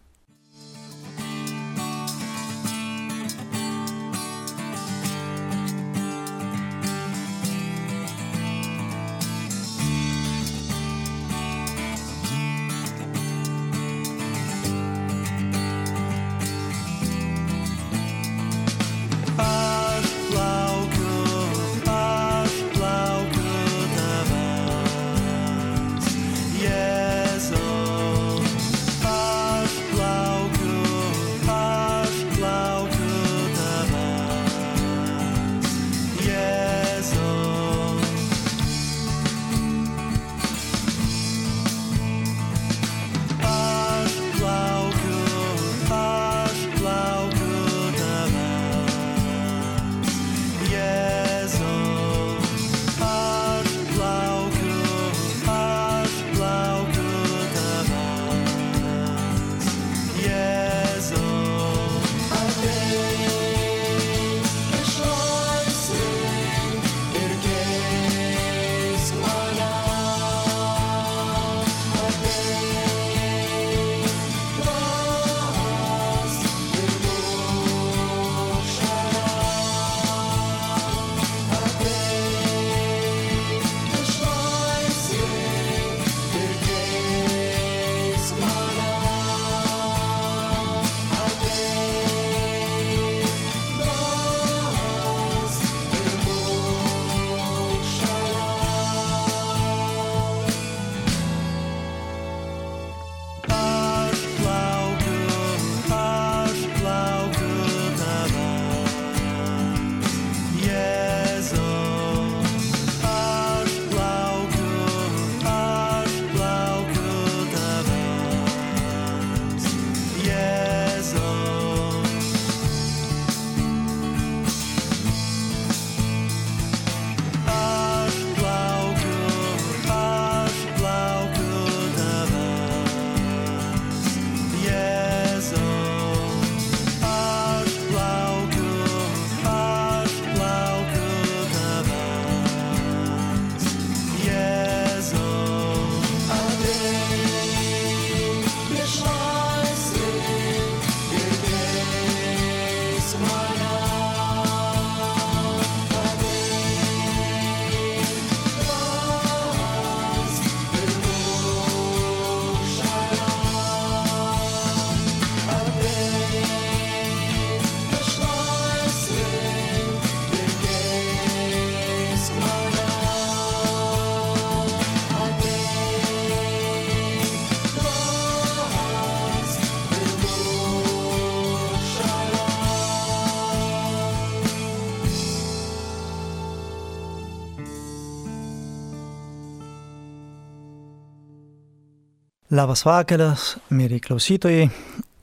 Labas 192.48 192.86
vakaras, 192.88 193.58
mėly 193.76 193.98
klausytojai. 194.00 194.70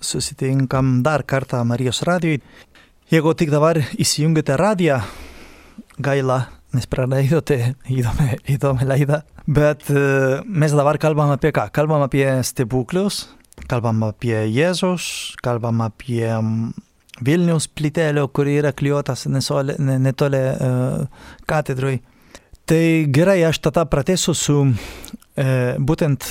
Susitinkam 0.05 0.99
dar 1.01 1.23
kartą 1.25 1.63
Marijos 1.65 2.03
radijui. 2.05 2.43
Jeigu 3.09 3.31
tik 3.33 3.49
dabar 3.49 3.79
įsijungite 3.81 4.59
radiją, 4.61 4.99
gaila, 6.05 6.37
nes 6.77 6.85
praleidote 6.85 7.57
įdomią, 7.89 8.27
įdomią 8.53 8.89
laidą. 8.91 9.23
Bet 9.49 9.89
e, 9.89 10.03
mes 10.45 10.75
dabar 10.77 10.99
kalbam 11.01 11.33
apie 11.33 11.49
ką? 11.57 11.71
Kalbam 11.73 12.05
apie 12.05 12.27
stebuklus, 12.45 13.23
kalbam 13.73 14.03
apie 14.05 14.43
Jėzus, 14.53 15.07
kalbam 15.41 15.81
apie 15.87 16.27
Vilnius 17.25 17.71
plytelio, 17.73 18.27
kuri 18.29 18.59
yra 18.59 18.75
klijuotas 18.77 19.25
netoli 19.31 20.43
uh, 20.53 21.25
katedrui. 21.49 22.03
Tai 22.69 22.83
gerai, 23.09 23.39
aš 23.49 23.63
tada 23.65 23.87
pratęsiu 23.89 24.37
su 24.37 24.59
uh, 24.67 25.81
būtent 25.81 26.29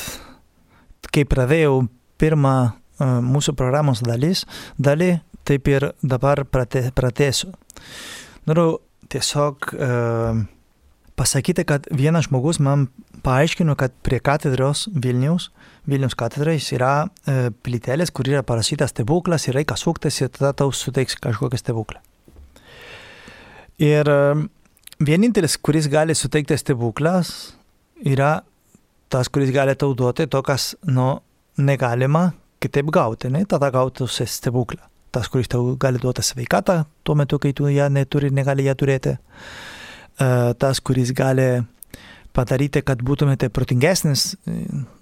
kai 1.13 1.25
pradėjau 1.29 1.83
pirmą 2.21 2.55
uh, 2.69 3.19
mūsų 3.23 3.55
programos 3.59 4.01
dalis, 4.05 4.43
dalį, 4.81 5.15
taip 5.47 5.69
ir 5.71 5.91
dabar 6.01 6.43
prate, 6.49 6.87
pratęsiu. 6.95 7.51
Noriu 8.49 8.77
tiesiog 9.11 9.69
uh, 9.75 10.41
pasakyti, 11.19 11.65
kad 11.67 11.87
vienas 11.93 12.27
žmogus 12.29 12.59
man 12.63 12.87
paaiškino, 13.23 13.75
kad 13.79 13.93
prie 14.03 14.19
katedros 14.23 14.87
Vilnius, 14.93 15.51
Vilnius 15.89 16.15
katedrais 16.19 16.69
yra 16.75 16.93
uh, 17.05 17.49
plytelės, 17.65 18.11
kur 18.11 18.29
yra 18.31 18.43
parašytas 18.47 18.95
stebuklas 18.95 19.47
ir 19.47 19.59
reikia 19.59 19.77
suktis 19.79 20.21
ir 20.21 20.31
tada 20.33 20.53
tau 20.63 20.73
suteiks 20.75 21.19
kažkokią 21.21 21.59
stebuklą. 21.59 22.01
Ir 23.83 24.09
uh, 24.09 24.45
vienintelis, 25.03 25.57
kuris 25.57 25.89
gali 25.91 26.15
suteikti 26.15 26.57
stebuklas, 26.59 27.53
yra 28.03 28.41
tas, 29.13 29.29
kuris 29.29 29.51
gali 29.53 29.75
tau 29.77 29.93
duoti 29.97 30.25
to, 30.27 30.41
kas 30.45 30.73
nu, 30.89 31.19
negalima 31.57 32.31
kitaip 32.63 32.89
gauti, 32.93 33.29
ne? 33.33 33.43
tada 33.49 33.69
gautų 33.73 34.07
stebuklą. 34.09 34.81
Tas, 35.13 35.29
kuris 35.29 35.51
tau 35.51 35.75
gali 35.77 36.01
duoti 36.01 36.23
sveikatą 36.25 36.79
tuo 37.05 37.15
metu, 37.19 37.37
kai 37.39 37.53
tu 37.53 37.69
ją 37.69 37.89
neturi, 37.93 38.31
negali 38.33 38.65
ją 38.65 38.73
turėti. 38.79 39.17
Uh, 40.13 40.53
tas, 40.57 40.81
kuris 40.81 41.11
gali 41.13 41.61
padaryti, 42.33 42.81
kad 42.85 43.01
būtumėte 43.05 43.49
protingesnis, 43.53 44.33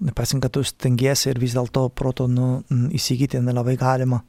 nepasink, 0.03 0.43
kad 0.43 0.51
tu 0.55 0.63
stengiesi 0.67 1.29
ir 1.31 1.39
vis 1.39 1.55
dėlto 1.55 1.87
proto 1.95 2.27
nu, 2.27 2.61
įsigyti 2.91 3.39
nelabai 3.43 3.77
galima. 3.79 4.21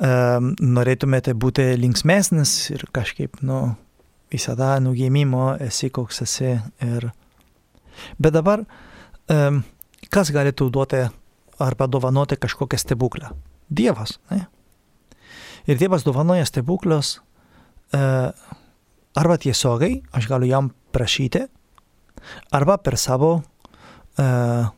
Um, 0.00 0.54
norėtumėte 0.56 1.34
būti 1.36 1.74
linksmesnis 1.76 2.54
ir 2.72 2.86
kažkaip, 2.96 3.42
nu, 3.44 3.74
visada 4.32 4.78
nugėmimo 4.80 5.58
esi 5.60 5.90
koks 5.92 6.22
esi 6.24 6.54
ir 6.86 7.10
Bet 8.18 8.34
dabar, 8.34 8.64
kas 10.10 10.30
galėtų 10.34 10.70
duoti 10.74 11.04
arba 11.60 11.86
dovanoti 11.86 12.38
kažkokią 12.40 12.78
stebuklą? 12.80 13.34
Dievas. 13.70 14.18
Ne? 14.30 14.46
Ir 15.68 15.78
Dievas 15.78 16.02
dovanoja 16.06 16.46
stebuklus 16.48 17.18
uh, 17.94 18.32
arba 19.14 19.36
tiesiogiai, 19.38 20.00
aš 20.16 20.28
galiu 20.30 20.48
jam 20.50 20.70
prašyti, 20.94 21.44
arba 22.50 22.78
per 22.82 22.96
savo 22.98 23.32
uh, 23.40 24.70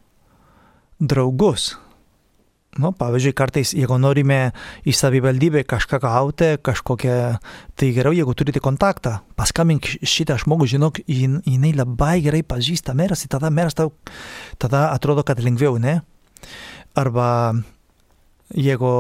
draugus. 0.99 1.73
Nu, 2.81 2.89
pavyzdžiui, 2.97 3.35
kartais, 3.37 3.75
jeigu 3.77 3.99
norime 4.01 4.39
į 4.89 4.95
savivaldybę 4.97 5.61
kažką 5.69 5.99
gauti, 6.01 6.55
kažkokią, 6.65 7.17
tai 7.77 7.89
geriau, 7.93 8.15
jeigu 8.17 8.33
turite 8.33 8.63
kontaktą, 8.65 9.19
paskambink 9.37 9.91
šitą 10.01 10.39
žmogų, 10.41 10.71
žinok, 10.73 11.03
jinai 11.05 11.75
labai 11.77 12.23
gerai 12.25 12.41
pažįsta 12.41 12.97
meras 12.97 13.27
ir 13.27 13.33
tada 13.37 13.53
meras 13.53 13.77
tau, 13.77 13.93
tada 14.57 14.87
atrodo, 14.95 15.21
kad 15.21 15.45
lengviau, 15.45 15.77
ne? 15.77 15.99
Arba 16.97 17.29
jeigu 18.57 18.97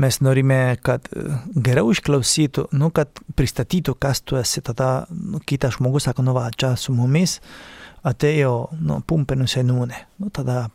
mes 0.00 0.22
norime, 0.24 0.62
kad 0.80 1.12
geriau 1.52 1.92
išklausytų, 1.92 2.70
nu, 2.72 2.88
kad 2.88 3.20
pristatytų, 3.36 3.98
kas 4.00 4.24
tu 4.24 4.40
esi, 4.40 4.64
tada 4.64 5.04
nu, 5.12 5.44
kitas 5.44 5.76
žmogus 5.76 6.08
sako, 6.08 6.24
nu 6.24 6.32
va, 6.32 6.48
čia 6.56 6.72
su 6.80 6.96
mumis 6.96 7.42
atėjo, 8.08 8.54
nu, 8.80 9.02
pumpenių 9.04 9.44
seniūnė. 9.44 10.06
Nu, 10.24 10.32
tada 10.32 10.70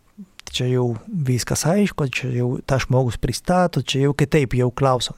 čia 0.54 0.68
jau 0.72 0.88
viskas 1.08 1.66
aišku, 1.70 2.10
čia 2.14 2.32
jau 2.36 2.50
tą 2.66 2.80
žmogus 2.84 3.20
pristato, 3.22 3.82
čia 3.82 4.08
jau 4.08 4.14
kitaip 4.18 4.56
jau 4.58 4.70
klausom. 4.72 5.18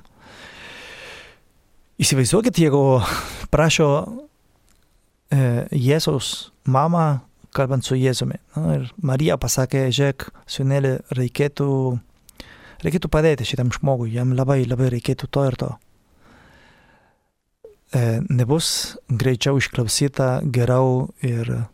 Įsivaizduokit, 1.99 2.55
jeigu 2.63 3.01
prašo 3.51 3.89
e, 5.27 5.67
Jėzaus 5.75 6.49
mama, 6.63 7.25
kalbant 7.55 7.83
su 7.83 7.97
Jėzumi. 7.99 8.39
Na, 8.55 8.77
ir 8.77 8.87
Marija 9.03 9.35
pasakė, 9.41 9.89
žiūrėk, 9.91 10.29
sunelė, 10.47 10.93
reikėtų, 11.17 11.69
reikėtų 12.85 13.11
padėti 13.11 13.47
šitam 13.49 13.73
žmogui, 13.75 14.13
jam 14.15 14.31
labai, 14.37 14.61
labai 14.69 14.93
reikėtų 14.95 15.27
to 15.27 15.45
ir 15.49 15.59
to. 15.59 15.73
E, 17.89 18.21
nebus 18.29 18.95
greičiau 19.09 19.59
išklausyta 19.59 20.39
geriau 20.45 21.09
ir 21.25 21.65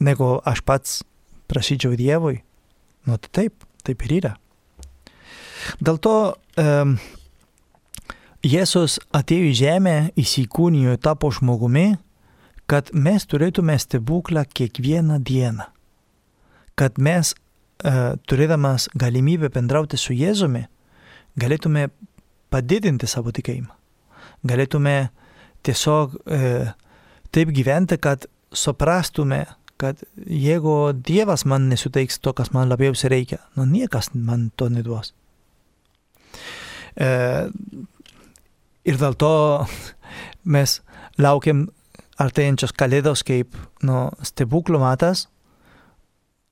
negu 0.00 0.36
aš 0.46 0.62
pats 0.62 1.00
prašyčiau 1.50 1.96
Dievui. 1.98 2.38
Nu, 3.08 3.16
tai 3.16 3.30
taip, 3.32 3.64
taip 3.86 4.04
ir 4.04 4.12
yra. 4.18 4.34
Dėl 5.80 5.96
to 6.04 6.16
um, 6.60 6.98
Jėzus 8.44 8.98
atėjo 9.16 9.48
į 9.48 9.54
žemę, 9.58 9.96
įsikūnijo, 10.20 10.98
tapo 11.00 11.30
žmogumi, 11.34 11.96
kad 12.68 12.92
mes 12.92 13.24
turėtume 13.24 13.78
stebuklą 13.80 14.44
kiekvieną 14.44 15.18
dieną. 15.24 15.70
Kad 16.78 17.00
mes, 17.00 17.32
uh, 17.32 18.20
turėdamas 18.28 18.90
galimybę 18.92 19.48
bendrauti 19.56 19.96
su 19.96 20.12
Jėzumi, 20.12 20.66
galėtume 21.40 21.88
padidinti 22.52 23.08
savo 23.08 23.32
tikėjimą. 23.32 23.72
Galėtume 24.52 24.98
tiesiog 25.64 26.20
uh, 26.20 26.76
taip 27.32 27.56
gyventi, 27.56 27.96
kad 27.96 28.28
suprastume, 28.52 29.46
kad 29.78 30.02
jeigu 30.26 30.92
Dievas 31.06 31.44
man 31.46 31.68
nesuteiks 31.70 32.18
to, 32.18 32.34
kas 32.34 32.50
man 32.54 32.68
labiausiai 32.70 33.12
reikia, 33.14 33.38
nu 33.56 33.66
niekas 33.68 34.10
man 34.14 34.50
to 34.58 34.68
neduos. 34.72 35.14
E, 36.98 37.08
ir 38.84 39.00
dėl 39.00 39.16
to 39.18 39.32
mes 40.54 40.78
laukiam 41.18 41.68
artėjančios 42.18 42.74
kalėdos 42.74 43.22
kaip 43.26 43.54
nu, 43.86 44.08
stebuklų 44.26 44.82
matas, 44.82 45.28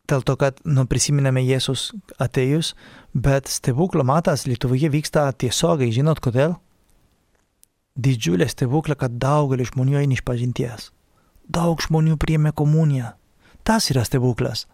dėl 0.06 0.22
to, 0.22 0.36
kad 0.38 0.62
nu, 0.62 0.86
prisiminėme 0.86 1.42
Jėzus 1.42 1.90
atėjus, 2.22 2.76
bet 3.10 3.50
stebuklų 3.50 4.06
matas 4.06 4.46
Lietuvoje 4.46 4.92
vyksta 4.94 5.26
tiesiogiai, 5.34 5.90
žinot 5.90 6.22
kodėl? 6.22 6.54
Didžiulė 7.96 8.46
stebuklė, 8.46 8.94
kad 9.00 9.16
daugelis 9.18 9.72
žmonių 9.72 10.04
eina 10.04 10.14
iš 10.14 10.22
pažinties 10.22 10.92
daug 11.48 11.80
žmonių 11.82 12.16
priėmė 12.20 12.52
komuniją. 12.56 13.12
Tas 13.66 13.90
yra 13.90 14.04
stebuklas. 14.06 14.66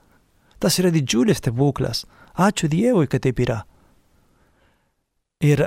Tas 0.62 0.78
yra 0.80 0.92
didžiulis 0.94 1.40
stebuklas. 1.40 2.04
Ačiū 2.38 2.68
Dievui, 2.70 3.08
kad 3.10 3.24
taip 3.24 3.40
yra. 3.42 3.62
Ir 5.42 5.66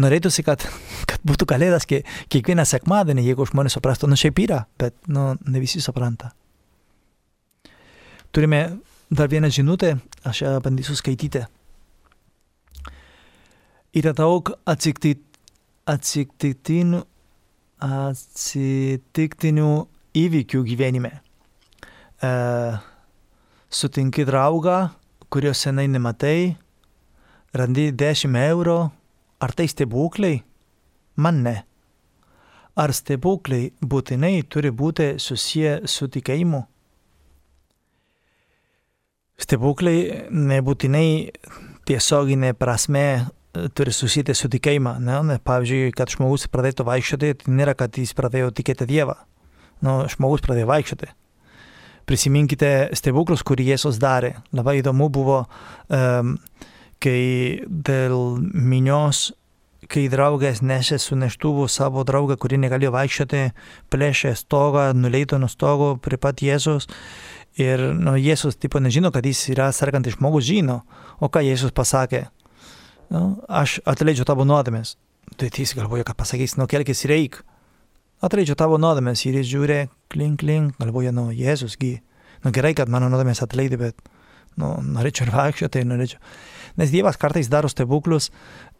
norėtųsi, 0.00 0.44
kad, 0.46 0.64
kad 1.10 1.20
būtų 1.26 1.46
kalėdas 1.50 1.86
kie, 1.88 2.02
kiekvieną 2.32 2.64
sekmadienį, 2.68 3.26
jeigu 3.28 3.46
žmonės 3.50 3.76
suprastų, 3.78 4.08
nu 4.10 4.16
šiaip 4.18 4.40
yra, 4.44 4.64
bet 4.80 4.96
nu, 5.12 5.32
ne 5.36 5.62
visi 5.62 5.82
supranta. 5.84 6.32
Turime 8.32 8.78
dar 9.12 9.28
vieną 9.28 9.50
žinutę, 9.52 9.98
aš 10.24 10.42
ją 10.46 10.60
bandysiu 10.64 10.96
skaityti. 10.96 11.44
Yra 13.92 14.14
daug 14.16 14.48
atsiktinių, 14.72 15.20
atsitiktinių 17.84 19.72
įvykių 20.16 20.62
gyvenime. 20.66 21.12
E, 22.22 22.30
sutinki 23.72 24.26
draugą, 24.28 24.90
kurio 25.32 25.52
senai 25.56 25.88
nematai, 25.88 26.54
randi 27.56 27.90
10 27.96 28.36
eurų, 28.46 28.78
ar 29.42 29.54
tai 29.56 29.68
stebuklai? 29.70 30.42
Man 31.16 31.42
ne. 31.46 31.56
Ar 32.76 32.92
stebuklai 32.96 33.72
būtinai 33.84 34.42
turi 34.48 34.70
būti 34.72 35.14
susiję 35.20 35.82
su 35.88 36.08
tikėjimu? 36.08 36.62
Stebuklai 39.42 40.28
nebūtinai 40.30 41.08
tiesioginė 41.88 42.52
prasme 42.56 43.26
turi 43.76 43.92
susijęti 43.92 44.36
su 44.36 44.48
tikėjimą. 44.52 44.94
Ne? 45.02 45.36
Pavyzdžiui, 45.44 45.92
kad 45.96 46.12
žmogus 46.14 46.46
pradėtų 46.52 46.86
vaikščioti, 46.88 47.34
tai 47.42 47.56
nėra, 47.58 47.74
kad 47.76 47.98
jis 48.00 48.14
pradėjo 48.16 48.52
tikėti 48.56 48.88
Dievą 48.88 49.18
nu, 49.84 50.02
žmogus 50.12 50.44
pradėjo 50.44 50.70
vaikščioti. 50.70 51.10
Prisiminkite 52.08 52.72
stebuklus, 52.98 53.44
kurį 53.46 53.68
Jėzus 53.72 54.00
darė. 54.02 54.34
Labai 54.54 54.80
įdomu 54.80 55.06
buvo, 55.12 55.44
um, 55.86 56.34
kai 57.02 57.62
dėl 57.66 58.40
minios, 58.42 59.30
kai 59.92 60.08
draugas 60.10 60.62
nešė 60.62 60.98
su 61.02 61.18
neštuvu 61.18 61.68
savo 61.70 62.02
draugą, 62.06 62.38
kuri 62.40 62.58
negalėjo 62.62 62.94
vaikščioti, 62.94 63.44
plėšė 63.92 64.34
stogą, 64.38 64.90
nuleido 64.98 65.38
nuo 65.38 65.50
stogo 65.50 65.94
prie 66.02 66.18
pat 66.18 66.42
Jėzus 66.42 66.88
Ir 67.60 67.80
nu, 67.92 68.14
Jėzus 68.16 68.56
tipo 68.56 68.80
nežino, 68.80 69.10
kad 69.12 69.26
jis 69.28 69.44
yra 69.52 69.68
sergantis 69.76 70.16
žmogus, 70.16 70.46
žino. 70.48 70.80
O 71.20 71.28
ką 71.28 71.42
Jėzus 71.44 71.74
pasakė? 71.76 72.26
Nu, 73.12 73.42
aš 73.48 73.80
atleidžiu 73.84 74.24
tavo 74.24 74.46
nuodėmės. 74.48 74.96
Tai 75.36 75.50
jis 75.52 75.74
galvoja, 75.76 76.06
kad 76.08 76.16
pasakys, 76.16 76.56
nu 76.56 76.66
kelkis 76.68 77.04
ir 77.04 77.12
eik. 77.18 77.42
Atleidžiu 78.22 78.54
tavo 78.58 78.78
nuodėmės 78.78 79.24
ir 79.26 79.40
jis 79.40 79.48
žiūri, 79.50 79.78
klink, 80.12 80.40
klink, 80.44 80.76
galvoja, 80.78 81.10
nu 81.14 81.30
Jėzus, 81.34 81.74
gy. 81.80 81.96
Nu 82.44 82.52
gerai, 82.54 82.70
kad 82.78 82.90
mano 82.90 83.08
nuodėmės 83.10 83.42
atleidė, 83.42 83.78
bet 83.80 83.98
nu, 84.60 84.76
norėčiau 84.94 85.26
ir 85.26 85.32
vaikščioti, 85.34 85.82
norėčiau. 85.90 86.20
Nes 86.78 86.92
Dievas 86.94 87.18
kartais 87.20 87.50
daro 87.52 87.68
stebuklus 87.70 88.30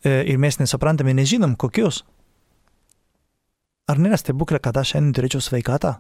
e, 0.05 0.23
ir 0.31 0.39
mes 0.41 0.61
nesuprantame, 0.61 1.15
nežinom 1.17 1.57
kokius. 1.59 2.05
Ar 3.91 3.99
nėra 3.99 4.17
stebuklė, 4.21 4.63
kad 4.63 4.79
aš 4.79 4.95
šiandien 4.95 5.17
turėčiau 5.19 5.43
sveikatą? 5.43 5.97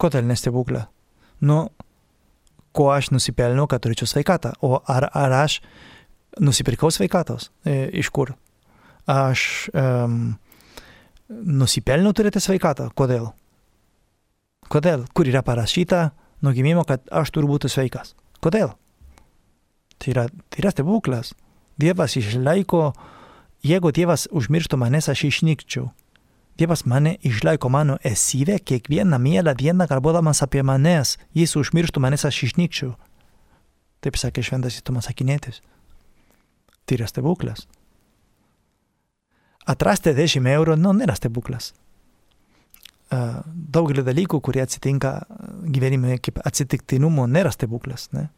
Kodėl 0.00 0.26
nestebuklė? 0.26 0.84
Nu, 1.46 1.62
ko 2.76 2.90
aš 2.92 3.12
nusipelniau, 3.14 3.68
kad 3.70 3.84
turėčiau 3.84 4.10
sveikatą? 4.10 4.56
O 4.66 4.80
ar, 4.82 5.08
ar 5.14 5.38
aš 5.44 5.60
nusipirkau 6.42 6.90
sveikatos? 6.90 7.52
E, 7.64 7.86
iš 8.02 8.10
kur? 8.14 8.34
Aš 9.10 9.70
um, 9.74 10.34
nusipelniau 11.30 12.12
turėti 12.16 12.42
sveikatą. 12.42 12.90
Kodėl? 12.98 13.30
Kodėl? 14.70 15.06
Kur 15.14 15.30
yra 15.30 15.42
parašyta 15.46 16.10
nuo 16.42 16.52
gimimo, 16.56 16.84
kad 16.86 17.06
aš 17.10 17.32
turiu 17.34 17.50
būti 17.52 17.70
sveikas? 17.70 18.14
Kodėl? 18.42 18.74
Tai 20.00 20.12
yra, 20.14 20.26
tai 20.50 20.62
yra 20.64 20.74
stebuklas. 20.74 21.34
Dievas 21.80 22.16
išlaiko, 22.16 22.90
jeigu 23.64 23.92
Dievas 23.96 24.26
užmirštų 24.32 24.78
manęs, 24.80 25.10
aš 25.12 25.26
išnykčiau. 25.30 25.90
Dievas 26.60 26.84
mane 26.84 27.14
išlaiko 27.24 27.70
mano 27.72 27.96
esybę 28.04 28.58
kiekvieną 28.58 29.18
mielą 29.18 29.54
dieną 29.56 29.86
galvodamas 29.88 30.42
apie 30.44 30.62
manęs. 30.62 31.16
Jis 31.34 31.56
užmirštų 31.56 32.02
manęs, 32.04 32.26
aš 32.28 32.42
išnykčiau. 32.50 32.94
Taip 34.00 34.16
sakė 34.16 34.44
šventasis 34.44 34.84
Tomas 34.84 35.08
Akinėtis. 35.08 35.60
Tai 36.84 36.96
yra 36.98 37.08
stebuklas. 37.08 37.66
Atrasti 39.70 40.14
10 40.16 40.48
eurų, 40.50 40.76
nu, 40.80 40.92
nėra 40.96 41.14
stebuklas. 41.18 41.72
Uh, 43.10 43.40
daugelį 43.74 44.04
dalykų, 44.06 44.38
kurie 44.46 44.62
atsitinka 44.62 45.16
gyvenime 45.74 46.18
kaip 46.22 46.38
atsitiktinumo, 46.46 47.26
nėra 47.30 47.50
stebuklas. 47.54 48.08
Ne? 48.14 48.28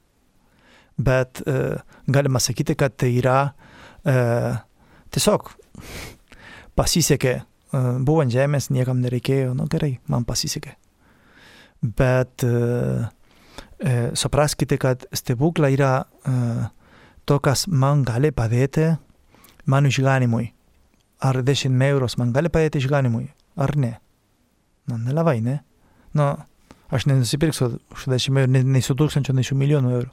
Bet 0.96 1.42
uh, 1.44 1.80
galima 2.08 2.40
sakyti, 2.40 2.76
kad 2.78 2.96
tai 3.00 3.14
yra 3.20 3.38
tiesiog 5.14 5.52
pasisekė, 6.74 7.36
buvo 8.02 8.24
ant 8.24 8.32
žemės, 8.34 8.66
niekam 8.74 8.98
nereikėjo, 8.98 9.52
nu 9.54 9.68
gerai, 9.70 9.92
man 10.10 10.24
pasisekė. 10.26 10.72
Bet 11.82 12.42
uh, 12.48 13.06
supraskite, 14.18 14.80
kad 14.82 15.06
stebuklai 15.14 15.72
yra 15.76 15.92
uh, 16.02 16.64
to, 17.26 17.38
kas 17.38 17.68
man 17.70 18.02
gali 18.06 18.32
padėti 18.34 18.90
mano 19.70 19.90
išganimui. 19.92 20.50
Ar 21.22 21.38
10 21.46 21.82
euros 21.86 22.16
man 22.18 22.32
gali 22.34 22.50
padėti 22.50 22.80
išganimui, 22.82 23.28
ar 23.56 23.76
ne? 23.78 23.92
Nu, 24.90 24.98
nelabai, 24.98 25.38
ne? 25.44 25.60
Nu, 26.18 26.32
aš 26.92 27.06
nenusipirksiu 27.08 27.76
už 27.94 28.08
10 28.10 28.40
eurų, 28.42 28.64
nei 28.66 28.82
su 28.82 28.96
tūkstančiu, 28.98 29.34
nei 29.36 29.46
su 29.46 29.56
milijonu 29.58 29.92
eurų. 29.98 30.10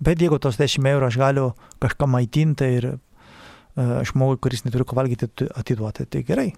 Bet 0.00 0.22
jeigu 0.22 0.40
tos 0.42 0.58
10 0.58 0.88
eurų 0.90 1.10
aš 1.10 1.20
galiu 1.20 1.46
kažką 1.82 2.08
maitinti 2.10 2.66
ir 2.78 2.88
uh, 2.94 4.00
žmogui, 4.08 4.40
kuris 4.42 4.64
neturi 4.66 4.86
ko 4.88 4.98
valgyti, 4.98 5.28
atiduoti, 5.60 6.08
tai 6.10 6.24
gerai, 6.26 6.48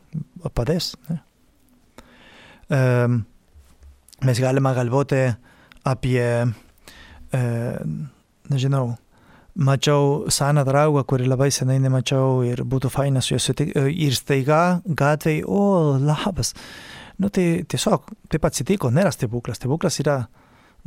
padės. 0.55 0.95
Ne? 1.11 1.21
Um, 2.73 3.21
mes 4.25 4.41
galime 4.41 4.73
galvoti 4.79 5.27
apie, 5.91 6.27
uh, 6.47 8.11
nežinau, 8.49 8.95
mačiau 9.55 10.31
seną 10.33 10.65
draugą, 10.65 11.05
kurį 11.09 11.29
labai 11.29 11.51
senai 11.53 11.79
nemačiau 11.83 12.43
ir 12.47 12.65
būtų 12.65 12.91
faina 12.93 13.21
su 13.21 13.35
juo 13.35 13.41
sutikti. 13.43 13.85
Ir 14.07 14.17
staiga 14.17 14.81
gatvėje, 14.87 15.45
o, 15.47 15.99
labas. 16.01 16.55
Nu 17.21 17.29
tai 17.29 17.65
tiesiog 17.69 18.09
taip 18.33 18.47
atsitiko, 18.49 18.91
nėra 18.91 19.13
stebuklas. 19.13 19.61
Stebuklas 19.61 20.01
yra, 20.03 20.17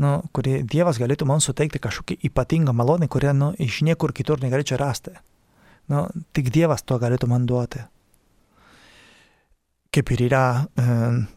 nu, 0.01 0.17
kurį 0.33 0.63
Dievas 0.69 0.99
galėtų 1.01 1.27
man 1.29 1.43
suteikti 1.43 1.81
kažkokį 1.83 2.19
ypatingą 2.29 2.73
malonę, 2.73 3.09
kurią 3.11 3.35
nu, 3.37 3.51
iš 3.61 3.83
niekur 3.85 4.13
kitur 4.13 4.41
negalėčiau 4.41 4.81
rasti. 4.81 5.13
Nu, 5.91 6.07
tik 6.33 6.49
Dievas 6.53 6.83
to 6.83 6.97
galėtų 6.99 7.29
man 7.29 7.45
duoti. 7.45 7.83
Kaip 9.95 10.09
ir 10.11 10.25
yra 10.25 10.45
e, 10.65 10.85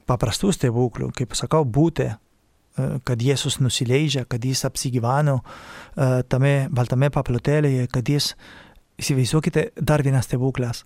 paprastų 0.09 0.51
stebuklų, 0.57 1.13
kaip 1.15 1.37
sakau, 1.39 1.63
būti 1.63 2.09
kad 3.05 3.23
Jėzus 3.23 3.59
nusileidžia, 3.63 4.25
kad 4.29 4.45
jis 4.45 4.65
apsigyveno 4.69 5.39
tame 6.31 6.55
baltame 6.75 7.11
paplotėlėje, 7.15 7.89
kad 7.93 8.09
jis, 8.09 8.33
įsivaizduokite, 9.01 9.71
dar 9.79 10.05
vienas 10.07 10.29
stebuklas. 10.29 10.85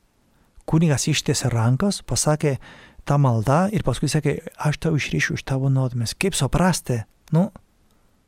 Kunigas 0.68 1.09
ištiesė 1.11 1.50
rankas, 1.52 2.00
pasakė 2.07 2.57
tą 3.09 3.18
maldą 3.18 3.66
ir 3.74 3.85
paskui 3.87 4.11
sakė, 4.11 4.37
aš 4.62 4.78
tau 4.85 4.96
išryšiu 4.98 5.37
iš 5.38 5.46
tavo 5.48 5.70
nuodėmės. 5.72 6.14
Kaip 6.18 6.37
suprasti? 6.38 7.02
Nu, 7.35 7.48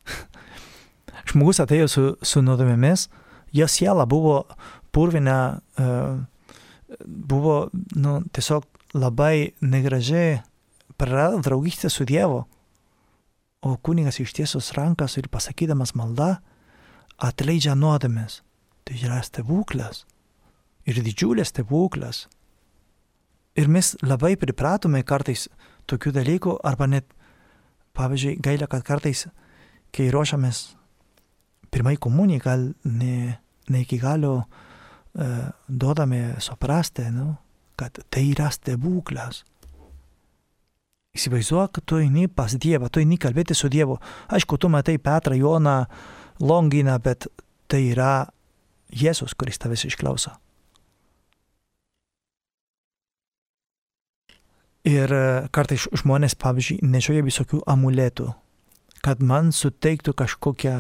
žmogus 1.31 1.63
atėjo 1.63 1.91
su, 1.91 2.07
su 2.23 2.43
nuodėmėmis, 2.45 3.09
jo 3.55 3.69
siela 3.71 4.07
buvo 4.11 4.43
purvina, 4.95 5.61
buvo 7.05 7.57
nu, 7.97 8.19
tiesiog 8.33 8.67
labai 8.95 9.55
negražiai 9.61 10.41
prarado 10.97 11.41
draugystę 11.43 11.91
su 11.91 12.07
Dievu. 12.07 12.45
O 13.65 13.77
kunigas 13.81 14.21
ištiesus 14.21 14.75
rankas 14.77 15.17
ir 15.17 15.31
pasakydamas 15.33 15.95
maldą 15.97 16.35
atleidžia 17.17 17.75
nuodėmės. 17.79 18.43
Tai 18.85 18.97
yra 19.01 19.23
stebuklas. 19.25 20.05
Ir 20.85 21.01
didžiulis 21.01 21.49
stebuklas. 21.49 22.27
Ir 23.57 23.71
mes 23.73 23.95
labai 24.05 24.35
pripratome 24.37 25.01
kartais 25.07 25.47
tokių 25.89 26.13
dalykų, 26.19 26.59
arba 26.67 26.89
net, 26.91 27.07
pavyzdžiui, 27.97 28.37
gaila, 28.45 28.69
kad 28.69 28.85
kartais, 28.85 29.25
kai 29.95 30.11
ruošiamės 30.13 30.75
pirmai 31.73 31.97
komunijai, 31.97 32.43
gal 32.43 32.67
ne, 32.85 33.39
ne 33.71 33.83
iki 33.85 33.99
galo 34.03 34.35
uh, 34.43 35.49
duodame 35.69 36.35
suprasti, 36.43 37.07
nu, 37.15 37.33
kad 37.79 38.03
tai 38.11 38.27
yra 38.33 38.51
stebuklas. 38.53 39.45
Įsivaizduok, 41.15 41.79
tu 41.87 42.01
eini 42.03 42.27
pas 42.27 42.57
Dievą, 42.59 42.89
tu 42.91 43.03
eini 43.03 43.19
kalbėti 43.23 43.55
su 43.55 43.71
Dievu. 43.71 44.01
Aišku, 44.35 44.59
tu 44.59 44.71
matai 44.73 44.97
Petrą, 44.99 45.37
Joną, 45.39 45.85
Longiną, 46.43 46.97
bet 47.03 47.29
tai 47.71 47.85
yra 47.93 48.27
Jėzus, 48.95 49.37
kuris 49.39 49.61
tavęs 49.63 49.87
išklauso. 49.87 50.35
Ir 54.85 55.09
e, 55.17 55.23
kartais 55.55 55.87
žmonės, 55.97 56.35
pavyzdžiui, 56.37 56.83
nešioja 56.85 57.25
visokių 57.25 57.63
amuletų, 57.73 58.27
kad 59.07 59.23
man 59.25 59.49
suteiktų 59.55 60.13
kažkokią 60.19 60.75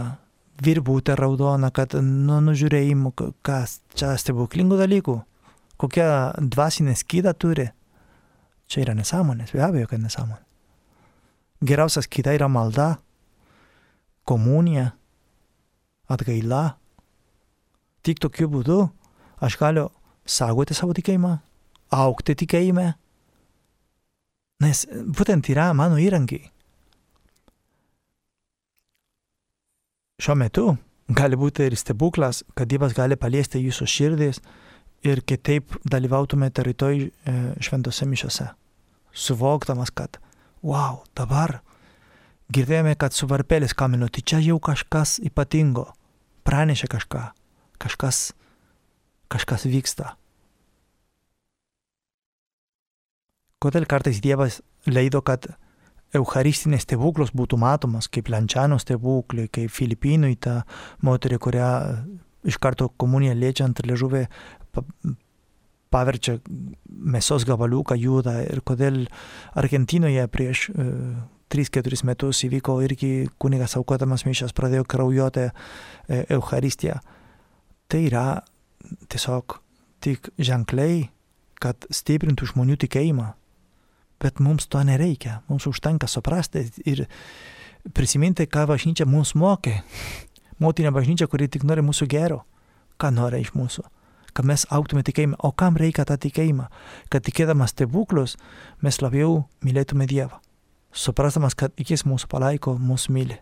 virbutę 0.61 1.17
raudoną, 1.17 1.71
kad 1.73 1.97
nu, 2.03 2.37
nužiūrėjimų, 2.45 3.15
kas 3.47 3.79
čia 3.97 4.13
stebuklingų 4.21 4.77
dalykų, 4.83 5.17
kokią 5.81 6.11
dvasinę 6.53 6.99
skydą 7.01 7.33
turi. 7.33 7.71
Čia 8.69 8.85
yra 8.85 8.95
nesąmonės, 8.97 9.53
be 9.53 9.63
abejo, 9.65 9.89
kad 9.91 10.03
nesąmonė. 10.03 10.43
Geriausias 11.65 12.09
kita 12.11 12.35
yra 12.37 12.49
malda, 12.49 12.97
komunija, 14.29 14.91
atgaila. 16.09 16.75
Tik 18.05 18.21
tokiu 18.21 18.51
būdu 18.53 18.83
aš 19.45 19.57
galiu 19.61 19.89
saugoti 20.29 20.77
savo 20.77 20.93
tikėjimą, 20.97 21.37
aukti 21.95 22.35
tikėjime, 22.43 22.91
nes 24.65 24.85
būtent 24.91 25.49
yra 25.53 25.71
mano 25.77 26.01
įrankiai. 26.01 26.51
Šiuo 30.21 30.37
metu 30.39 30.67
gali 31.09 31.37
būti 31.37 31.67
ir 31.69 31.77
stebuklas, 31.77 32.45
kad 32.57 32.69
Dievas 32.71 32.95
gali 32.97 33.17
paliesti 33.21 33.61
jūsų 33.61 33.89
širdis 33.91 34.41
ir 35.05 35.21
kitaip 35.29 35.77
dalyvautumėte 35.89 36.65
rytoj 36.65 37.05
e, 37.05 37.11
šventose 37.63 38.07
mišiose. 38.09 38.49
Suvokdamas, 39.15 39.93
kad, 39.95 40.19
wow, 40.65 41.03
dabar 41.17 41.61
girdėjome, 42.55 42.97
kad 42.99 43.15
su 43.15 43.29
varpelis 43.31 43.77
kamino, 43.77 44.09
tai 44.09 44.25
čia 44.27 44.41
jau 44.43 44.59
kažkas 44.63 45.19
ypatingo, 45.25 45.87
pranešė 46.49 46.91
kažką, 46.93 47.25
kažkas, 47.83 48.31
kažkas 49.33 49.67
vyksta. 49.71 50.15
Kodėl 53.65 53.87
kartais 53.89 54.21
Dievas 54.21 54.61
leido, 54.85 55.23
kad 55.25 55.47
eucharistinės 56.15 56.85
stebuklos 56.85 57.33
būtų 57.35 57.59
matomas, 57.59 58.11
kaip 58.13 58.29
Lančiano 58.33 58.77
stebuklai, 58.79 59.49
kaip 59.49 59.73
Filipinui 59.73 60.37
ta 60.37 60.63
moterį, 61.03 61.39
kurią 61.41 61.71
iš 62.45 62.59
karto 62.61 62.91
komuniją 63.01 63.33
liečiant 63.39 63.81
liežuvį 63.89 64.27
paverčia 65.95 66.41
mėsos 66.89 67.47
gabaliuką 67.47 67.97
juodą 68.01 68.41
ir 68.49 68.65
kodėl 68.67 69.05
Argentinoje 69.55 70.27
prieš 70.33 70.69
uh, 70.73 71.23
3-4 71.55 72.03
metus 72.09 72.43
įvyko 72.47 72.81
irgi 72.83 73.29
kunigas 73.39 73.77
aukodamas 73.79 74.25
mišas 74.27 74.55
pradėjo 74.57 74.87
kraujuoti 74.91 75.45
e, 75.47 75.53
Eucharistiją. 76.35 76.97
Tai 77.87 78.01
yra 78.09 78.25
tiesiog 79.13 79.61
tik 80.05 80.33
ženkliai, 80.35 81.09
kad 81.63 81.87
stiprintų 81.95 82.51
žmonių 82.51 82.79
tikėjimą. 82.83 83.29
Bet 84.21 84.41
mums 84.43 84.67
to 84.71 84.83
nereikia. 84.85 85.43
Mums 85.49 85.69
užtenka 85.71 86.09
suprasti 86.11 86.65
ir 86.89 87.05
prisiminti, 87.95 88.49
ką 88.51 88.67
bažnyčia 88.73 89.07
mums 89.07 89.35
mokė. 89.39 89.79
Motinė 90.63 90.91
bažnyčia, 90.95 91.29
kuri 91.31 91.49
tik 91.51 91.67
nori 91.69 91.85
mūsų 91.85 92.09
gero. 92.11 92.43
Ką 92.99 93.13
nori 93.15 93.43
iš 93.45 93.55
mūsų? 93.55 93.85
Kad 94.35 94.49
mes 94.51 94.67
auktume 94.75 95.05
tikėjimą. 95.07 95.39
O 95.47 95.53
kam 95.55 95.79
reikia 95.79 96.07
tą 96.09 96.17
tikėjimą? 96.21 96.67
Kad 97.13 97.27
tikėdamas 97.27 97.75
stebuklus 97.75 98.37
mes 98.83 98.99
labiau 99.03 99.45
mylėtume 99.65 100.09
Dievą. 100.11 100.41
Suprastamas, 100.95 101.57
kad 101.59 101.75
jis 101.79 102.05
mūsų 102.07 102.31
palaiko, 102.31 102.77
mūsų 102.79 103.15
myli. 103.15 103.39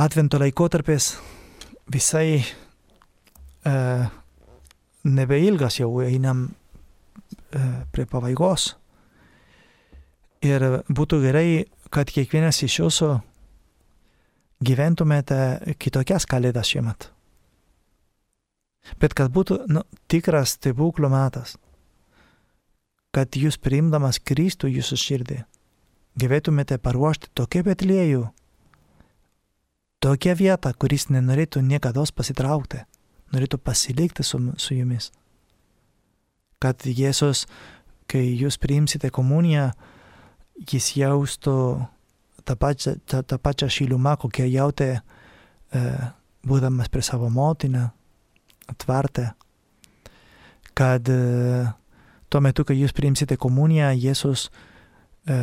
Advento 0.00 0.40
laikotarpis 0.40 1.12
visai 1.92 2.40
e, 2.40 3.74
nebeilgas 5.04 5.78
jau 5.78 5.90
einam 6.02 6.48
e, 6.48 7.60
prie 7.92 8.08
pabaigos. 8.10 8.72
Ir 10.44 10.64
būtų 10.92 11.22
gerai, 11.22 11.48
kad 11.94 12.10
kiekvienas 12.10 12.64
iš 12.66 12.80
jūsų 12.82 13.10
gyventumėte 14.64 15.76
kitokias 15.80 16.26
kalėdas 16.28 16.72
šiemet. 16.72 17.13
Bet 19.00 19.14
kad 19.16 19.32
būtų 19.32 19.64
nu, 19.72 19.82
tikras 20.12 20.56
stebuklų 20.58 21.08
metas, 21.12 21.56
kad 23.14 23.36
jūs 23.38 23.56
priimdamas 23.62 24.20
Kristų 24.20 24.68
jūsų 24.74 24.98
širdį, 25.00 25.38
gyventumėte 26.20 26.78
paruošti 26.82 27.30
tokią 27.34 27.64
Betliejų, 27.68 28.24
tokią 30.04 30.34
vietą, 30.36 30.74
kuris 30.76 31.08
nenorėtų 31.08 31.62
niekada 31.64 32.04
pasitraukti, 32.14 32.84
norėtų 33.32 33.58
pasilikti 33.58 34.26
su, 34.26 34.40
su 34.56 34.76
jumis. 34.76 35.10
Kad 36.60 36.84
Jėzus, 36.84 37.46
kai 38.08 38.24
jūs 38.36 38.58
priimsite 38.60 39.10
komuniją, 39.10 39.70
jis 40.70 40.94
jaustų 40.96 41.56
tą 42.44 42.56
pačią, 42.56 42.98
tą, 43.06 43.22
tą 43.22 43.38
pačią 43.38 43.68
šilumą, 43.68 44.16
kokią 44.20 44.46
jautė 44.48 44.90
e, 44.94 45.82
būdamas 46.46 46.90
prie 46.92 47.02
savo 47.02 47.30
motiną, 47.32 47.88
atvartę, 48.70 49.30
kad 50.74 51.08
e, 51.08 51.18
tuo 52.28 52.40
metu, 52.44 52.64
kai 52.66 52.76
jūs 52.78 52.94
priimsite 52.96 53.38
komuniją, 53.40 53.92
Jėzus 53.98 54.48
e, 55.28 55.36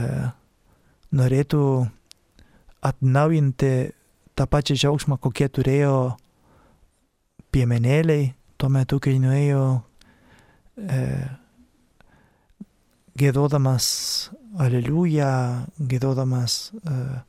norėtų 1.16 1.64
atnaujinti 2.82 3.74
tą 4.36 4.48
pačią 4.50 4.78
džiaugsmą, 4.80 5.20
kokie 5.22 5.48
turėjo 5.50 5.96
piemenėliai 7.52 8.32
tuo 8.58 8.70
metu, 8.74 9.00
kai 9.04 9.18
nuėjo 9.22 9.66
e, 10.78 11.02
gėdodamas 13.22 13.88
aleliuja, 14.60 15.32
gėdodamas 15.78 16.72
uh, 16.82 17.20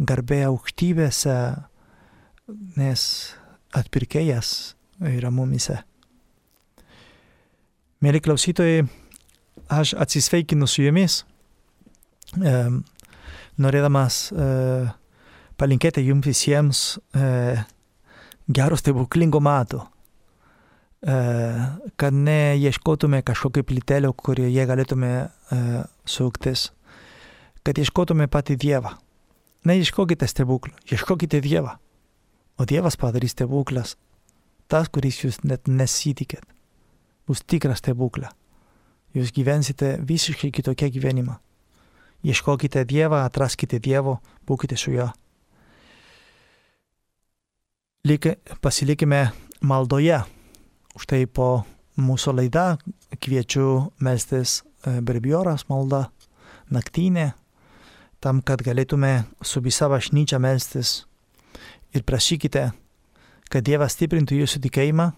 garbė 0.00 0.42
aukštybėse, 0.48 1.36
nes 2.76 3.02
atpirkėjas 3.76 4.74
yra 5.10 5.30
mumise. 5.34 5.80
Mėly 8.02 8.22
klausytojai, 8.22 8.82
aš 9.70 9.94
atsisveikinu 10.02 10.66
su 10.66 10.82
jumis, 10.82 11.22
um, 12.38 12.82
norėdamas 13.62 14.24
uh, 14.34 14.90
palinkėti 15.58 16.02
jums 16.06 16.26
visiems 16.26 16.82
uh, 16.98 17.62
gero 18.50 18.78
stebuklingo 18.78 19.40
mato 19.40 19.86
kad 21.96 22.14
neieškotume 22.14 23.22
kažkokio 23.26 23.64
plytelio, 23.66 24.12
kurioje 24.14 24.66
galėtume 24.70 25.10
suktis, 26.06 26.68
kad 27.66 27.78
ieškotume 27.78 28.28
patį 28.30 28.56
Dievą. 28.62 28.94
Neieškokite 29.66 30.26
stebuklų, 30.30 30.74
ieškokite 30.94 31.40
Dievą. 31.42 31.74
O 32.58 32.66
Dievas 32.66 32.96
padarys 32.98 33.34
stebuklas, 33.34 33.96
tas, 34.72 34.88
kuris 34.88 35.20
jūs 35.24 35.42
net 35.44 35.68
nesitikėt. 35.68 36.44
Bus 37.28 37.44
tikras 37.44 37.82
stebuklas. 37.82 38.32
Jūs 39.12 39.28
gyvensite 39.36 39.98
visiškai 40.08 40.48
kitokią 40.56 40.88
gyvenimą. 40.94 41.36
Ieškokite 42.24 42.86
Dievą, 42.88 43.26
atraskite 43.26 43.76
Dievo, 43.82 44.20
būkite 44.48 44.78
su 44.80 44.94
juo. 44.94 45.10
Pasilikime 48.64 49.20
maldoje. 49.60 50.22
Štai 50.96 51.26
po 51.26 51.64
mūsų 52.00 52.34
laida 52.36 52.64
kviečiu 53.20 53.92
melstis 54.00 54.60
e, 54.60 55.00
berbioras 55.04 55.66
malda, 55.68 56.06
naktinė, 56.72 57.32
tam, 58.20 58.40
kad 58.40 58.62
galėtume 58.64 59.24
su 59.44 59.60
visa 59.64 59.88
bažnyčia 59.92 60.40
melstis 60.42 61.02
ir 61.92 62.04
prašykite, 62.08 62.70
kad 63.52 63.66
Dievas 63.66 63.96
stiprintų 63.96 64.38
jūsų 64.42 64.62
tikėjimą, 64.64 65.10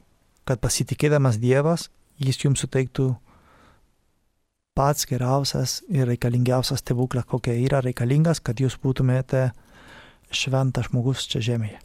kad 0.48 0.60
pasitikėdamas 0.62 1.38
Dievas 1.42 1.88
jis 2.18 2.40
jums 2.42 2.62
suteiktų 2.64 3.12
pats 4.74 5.06
geriausias 5.06 5.80
ir 5.88 6.08
reikalingiausias 6.10 6.82
stebuklas, 6.82 7.26
kokia 7.30 7.54
yra 7.54 7.82
reikalingas, 7.84 8.42
kad 8.42 8.58
jūs 8.58 8.76
būtumėte 8.82 9.52
šventas 10.34 10.90
žmogus 10.90 11.28
čia 11.30 11.42
žemėje. 11.52 11.78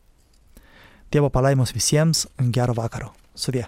Dievo 1.10 1.30
palaimos 1.34 1.74
visiems, 1.74 2.28
gero 2.54 2.74
vakaro. 2.78 3.14
Sudie. 3.34 3.68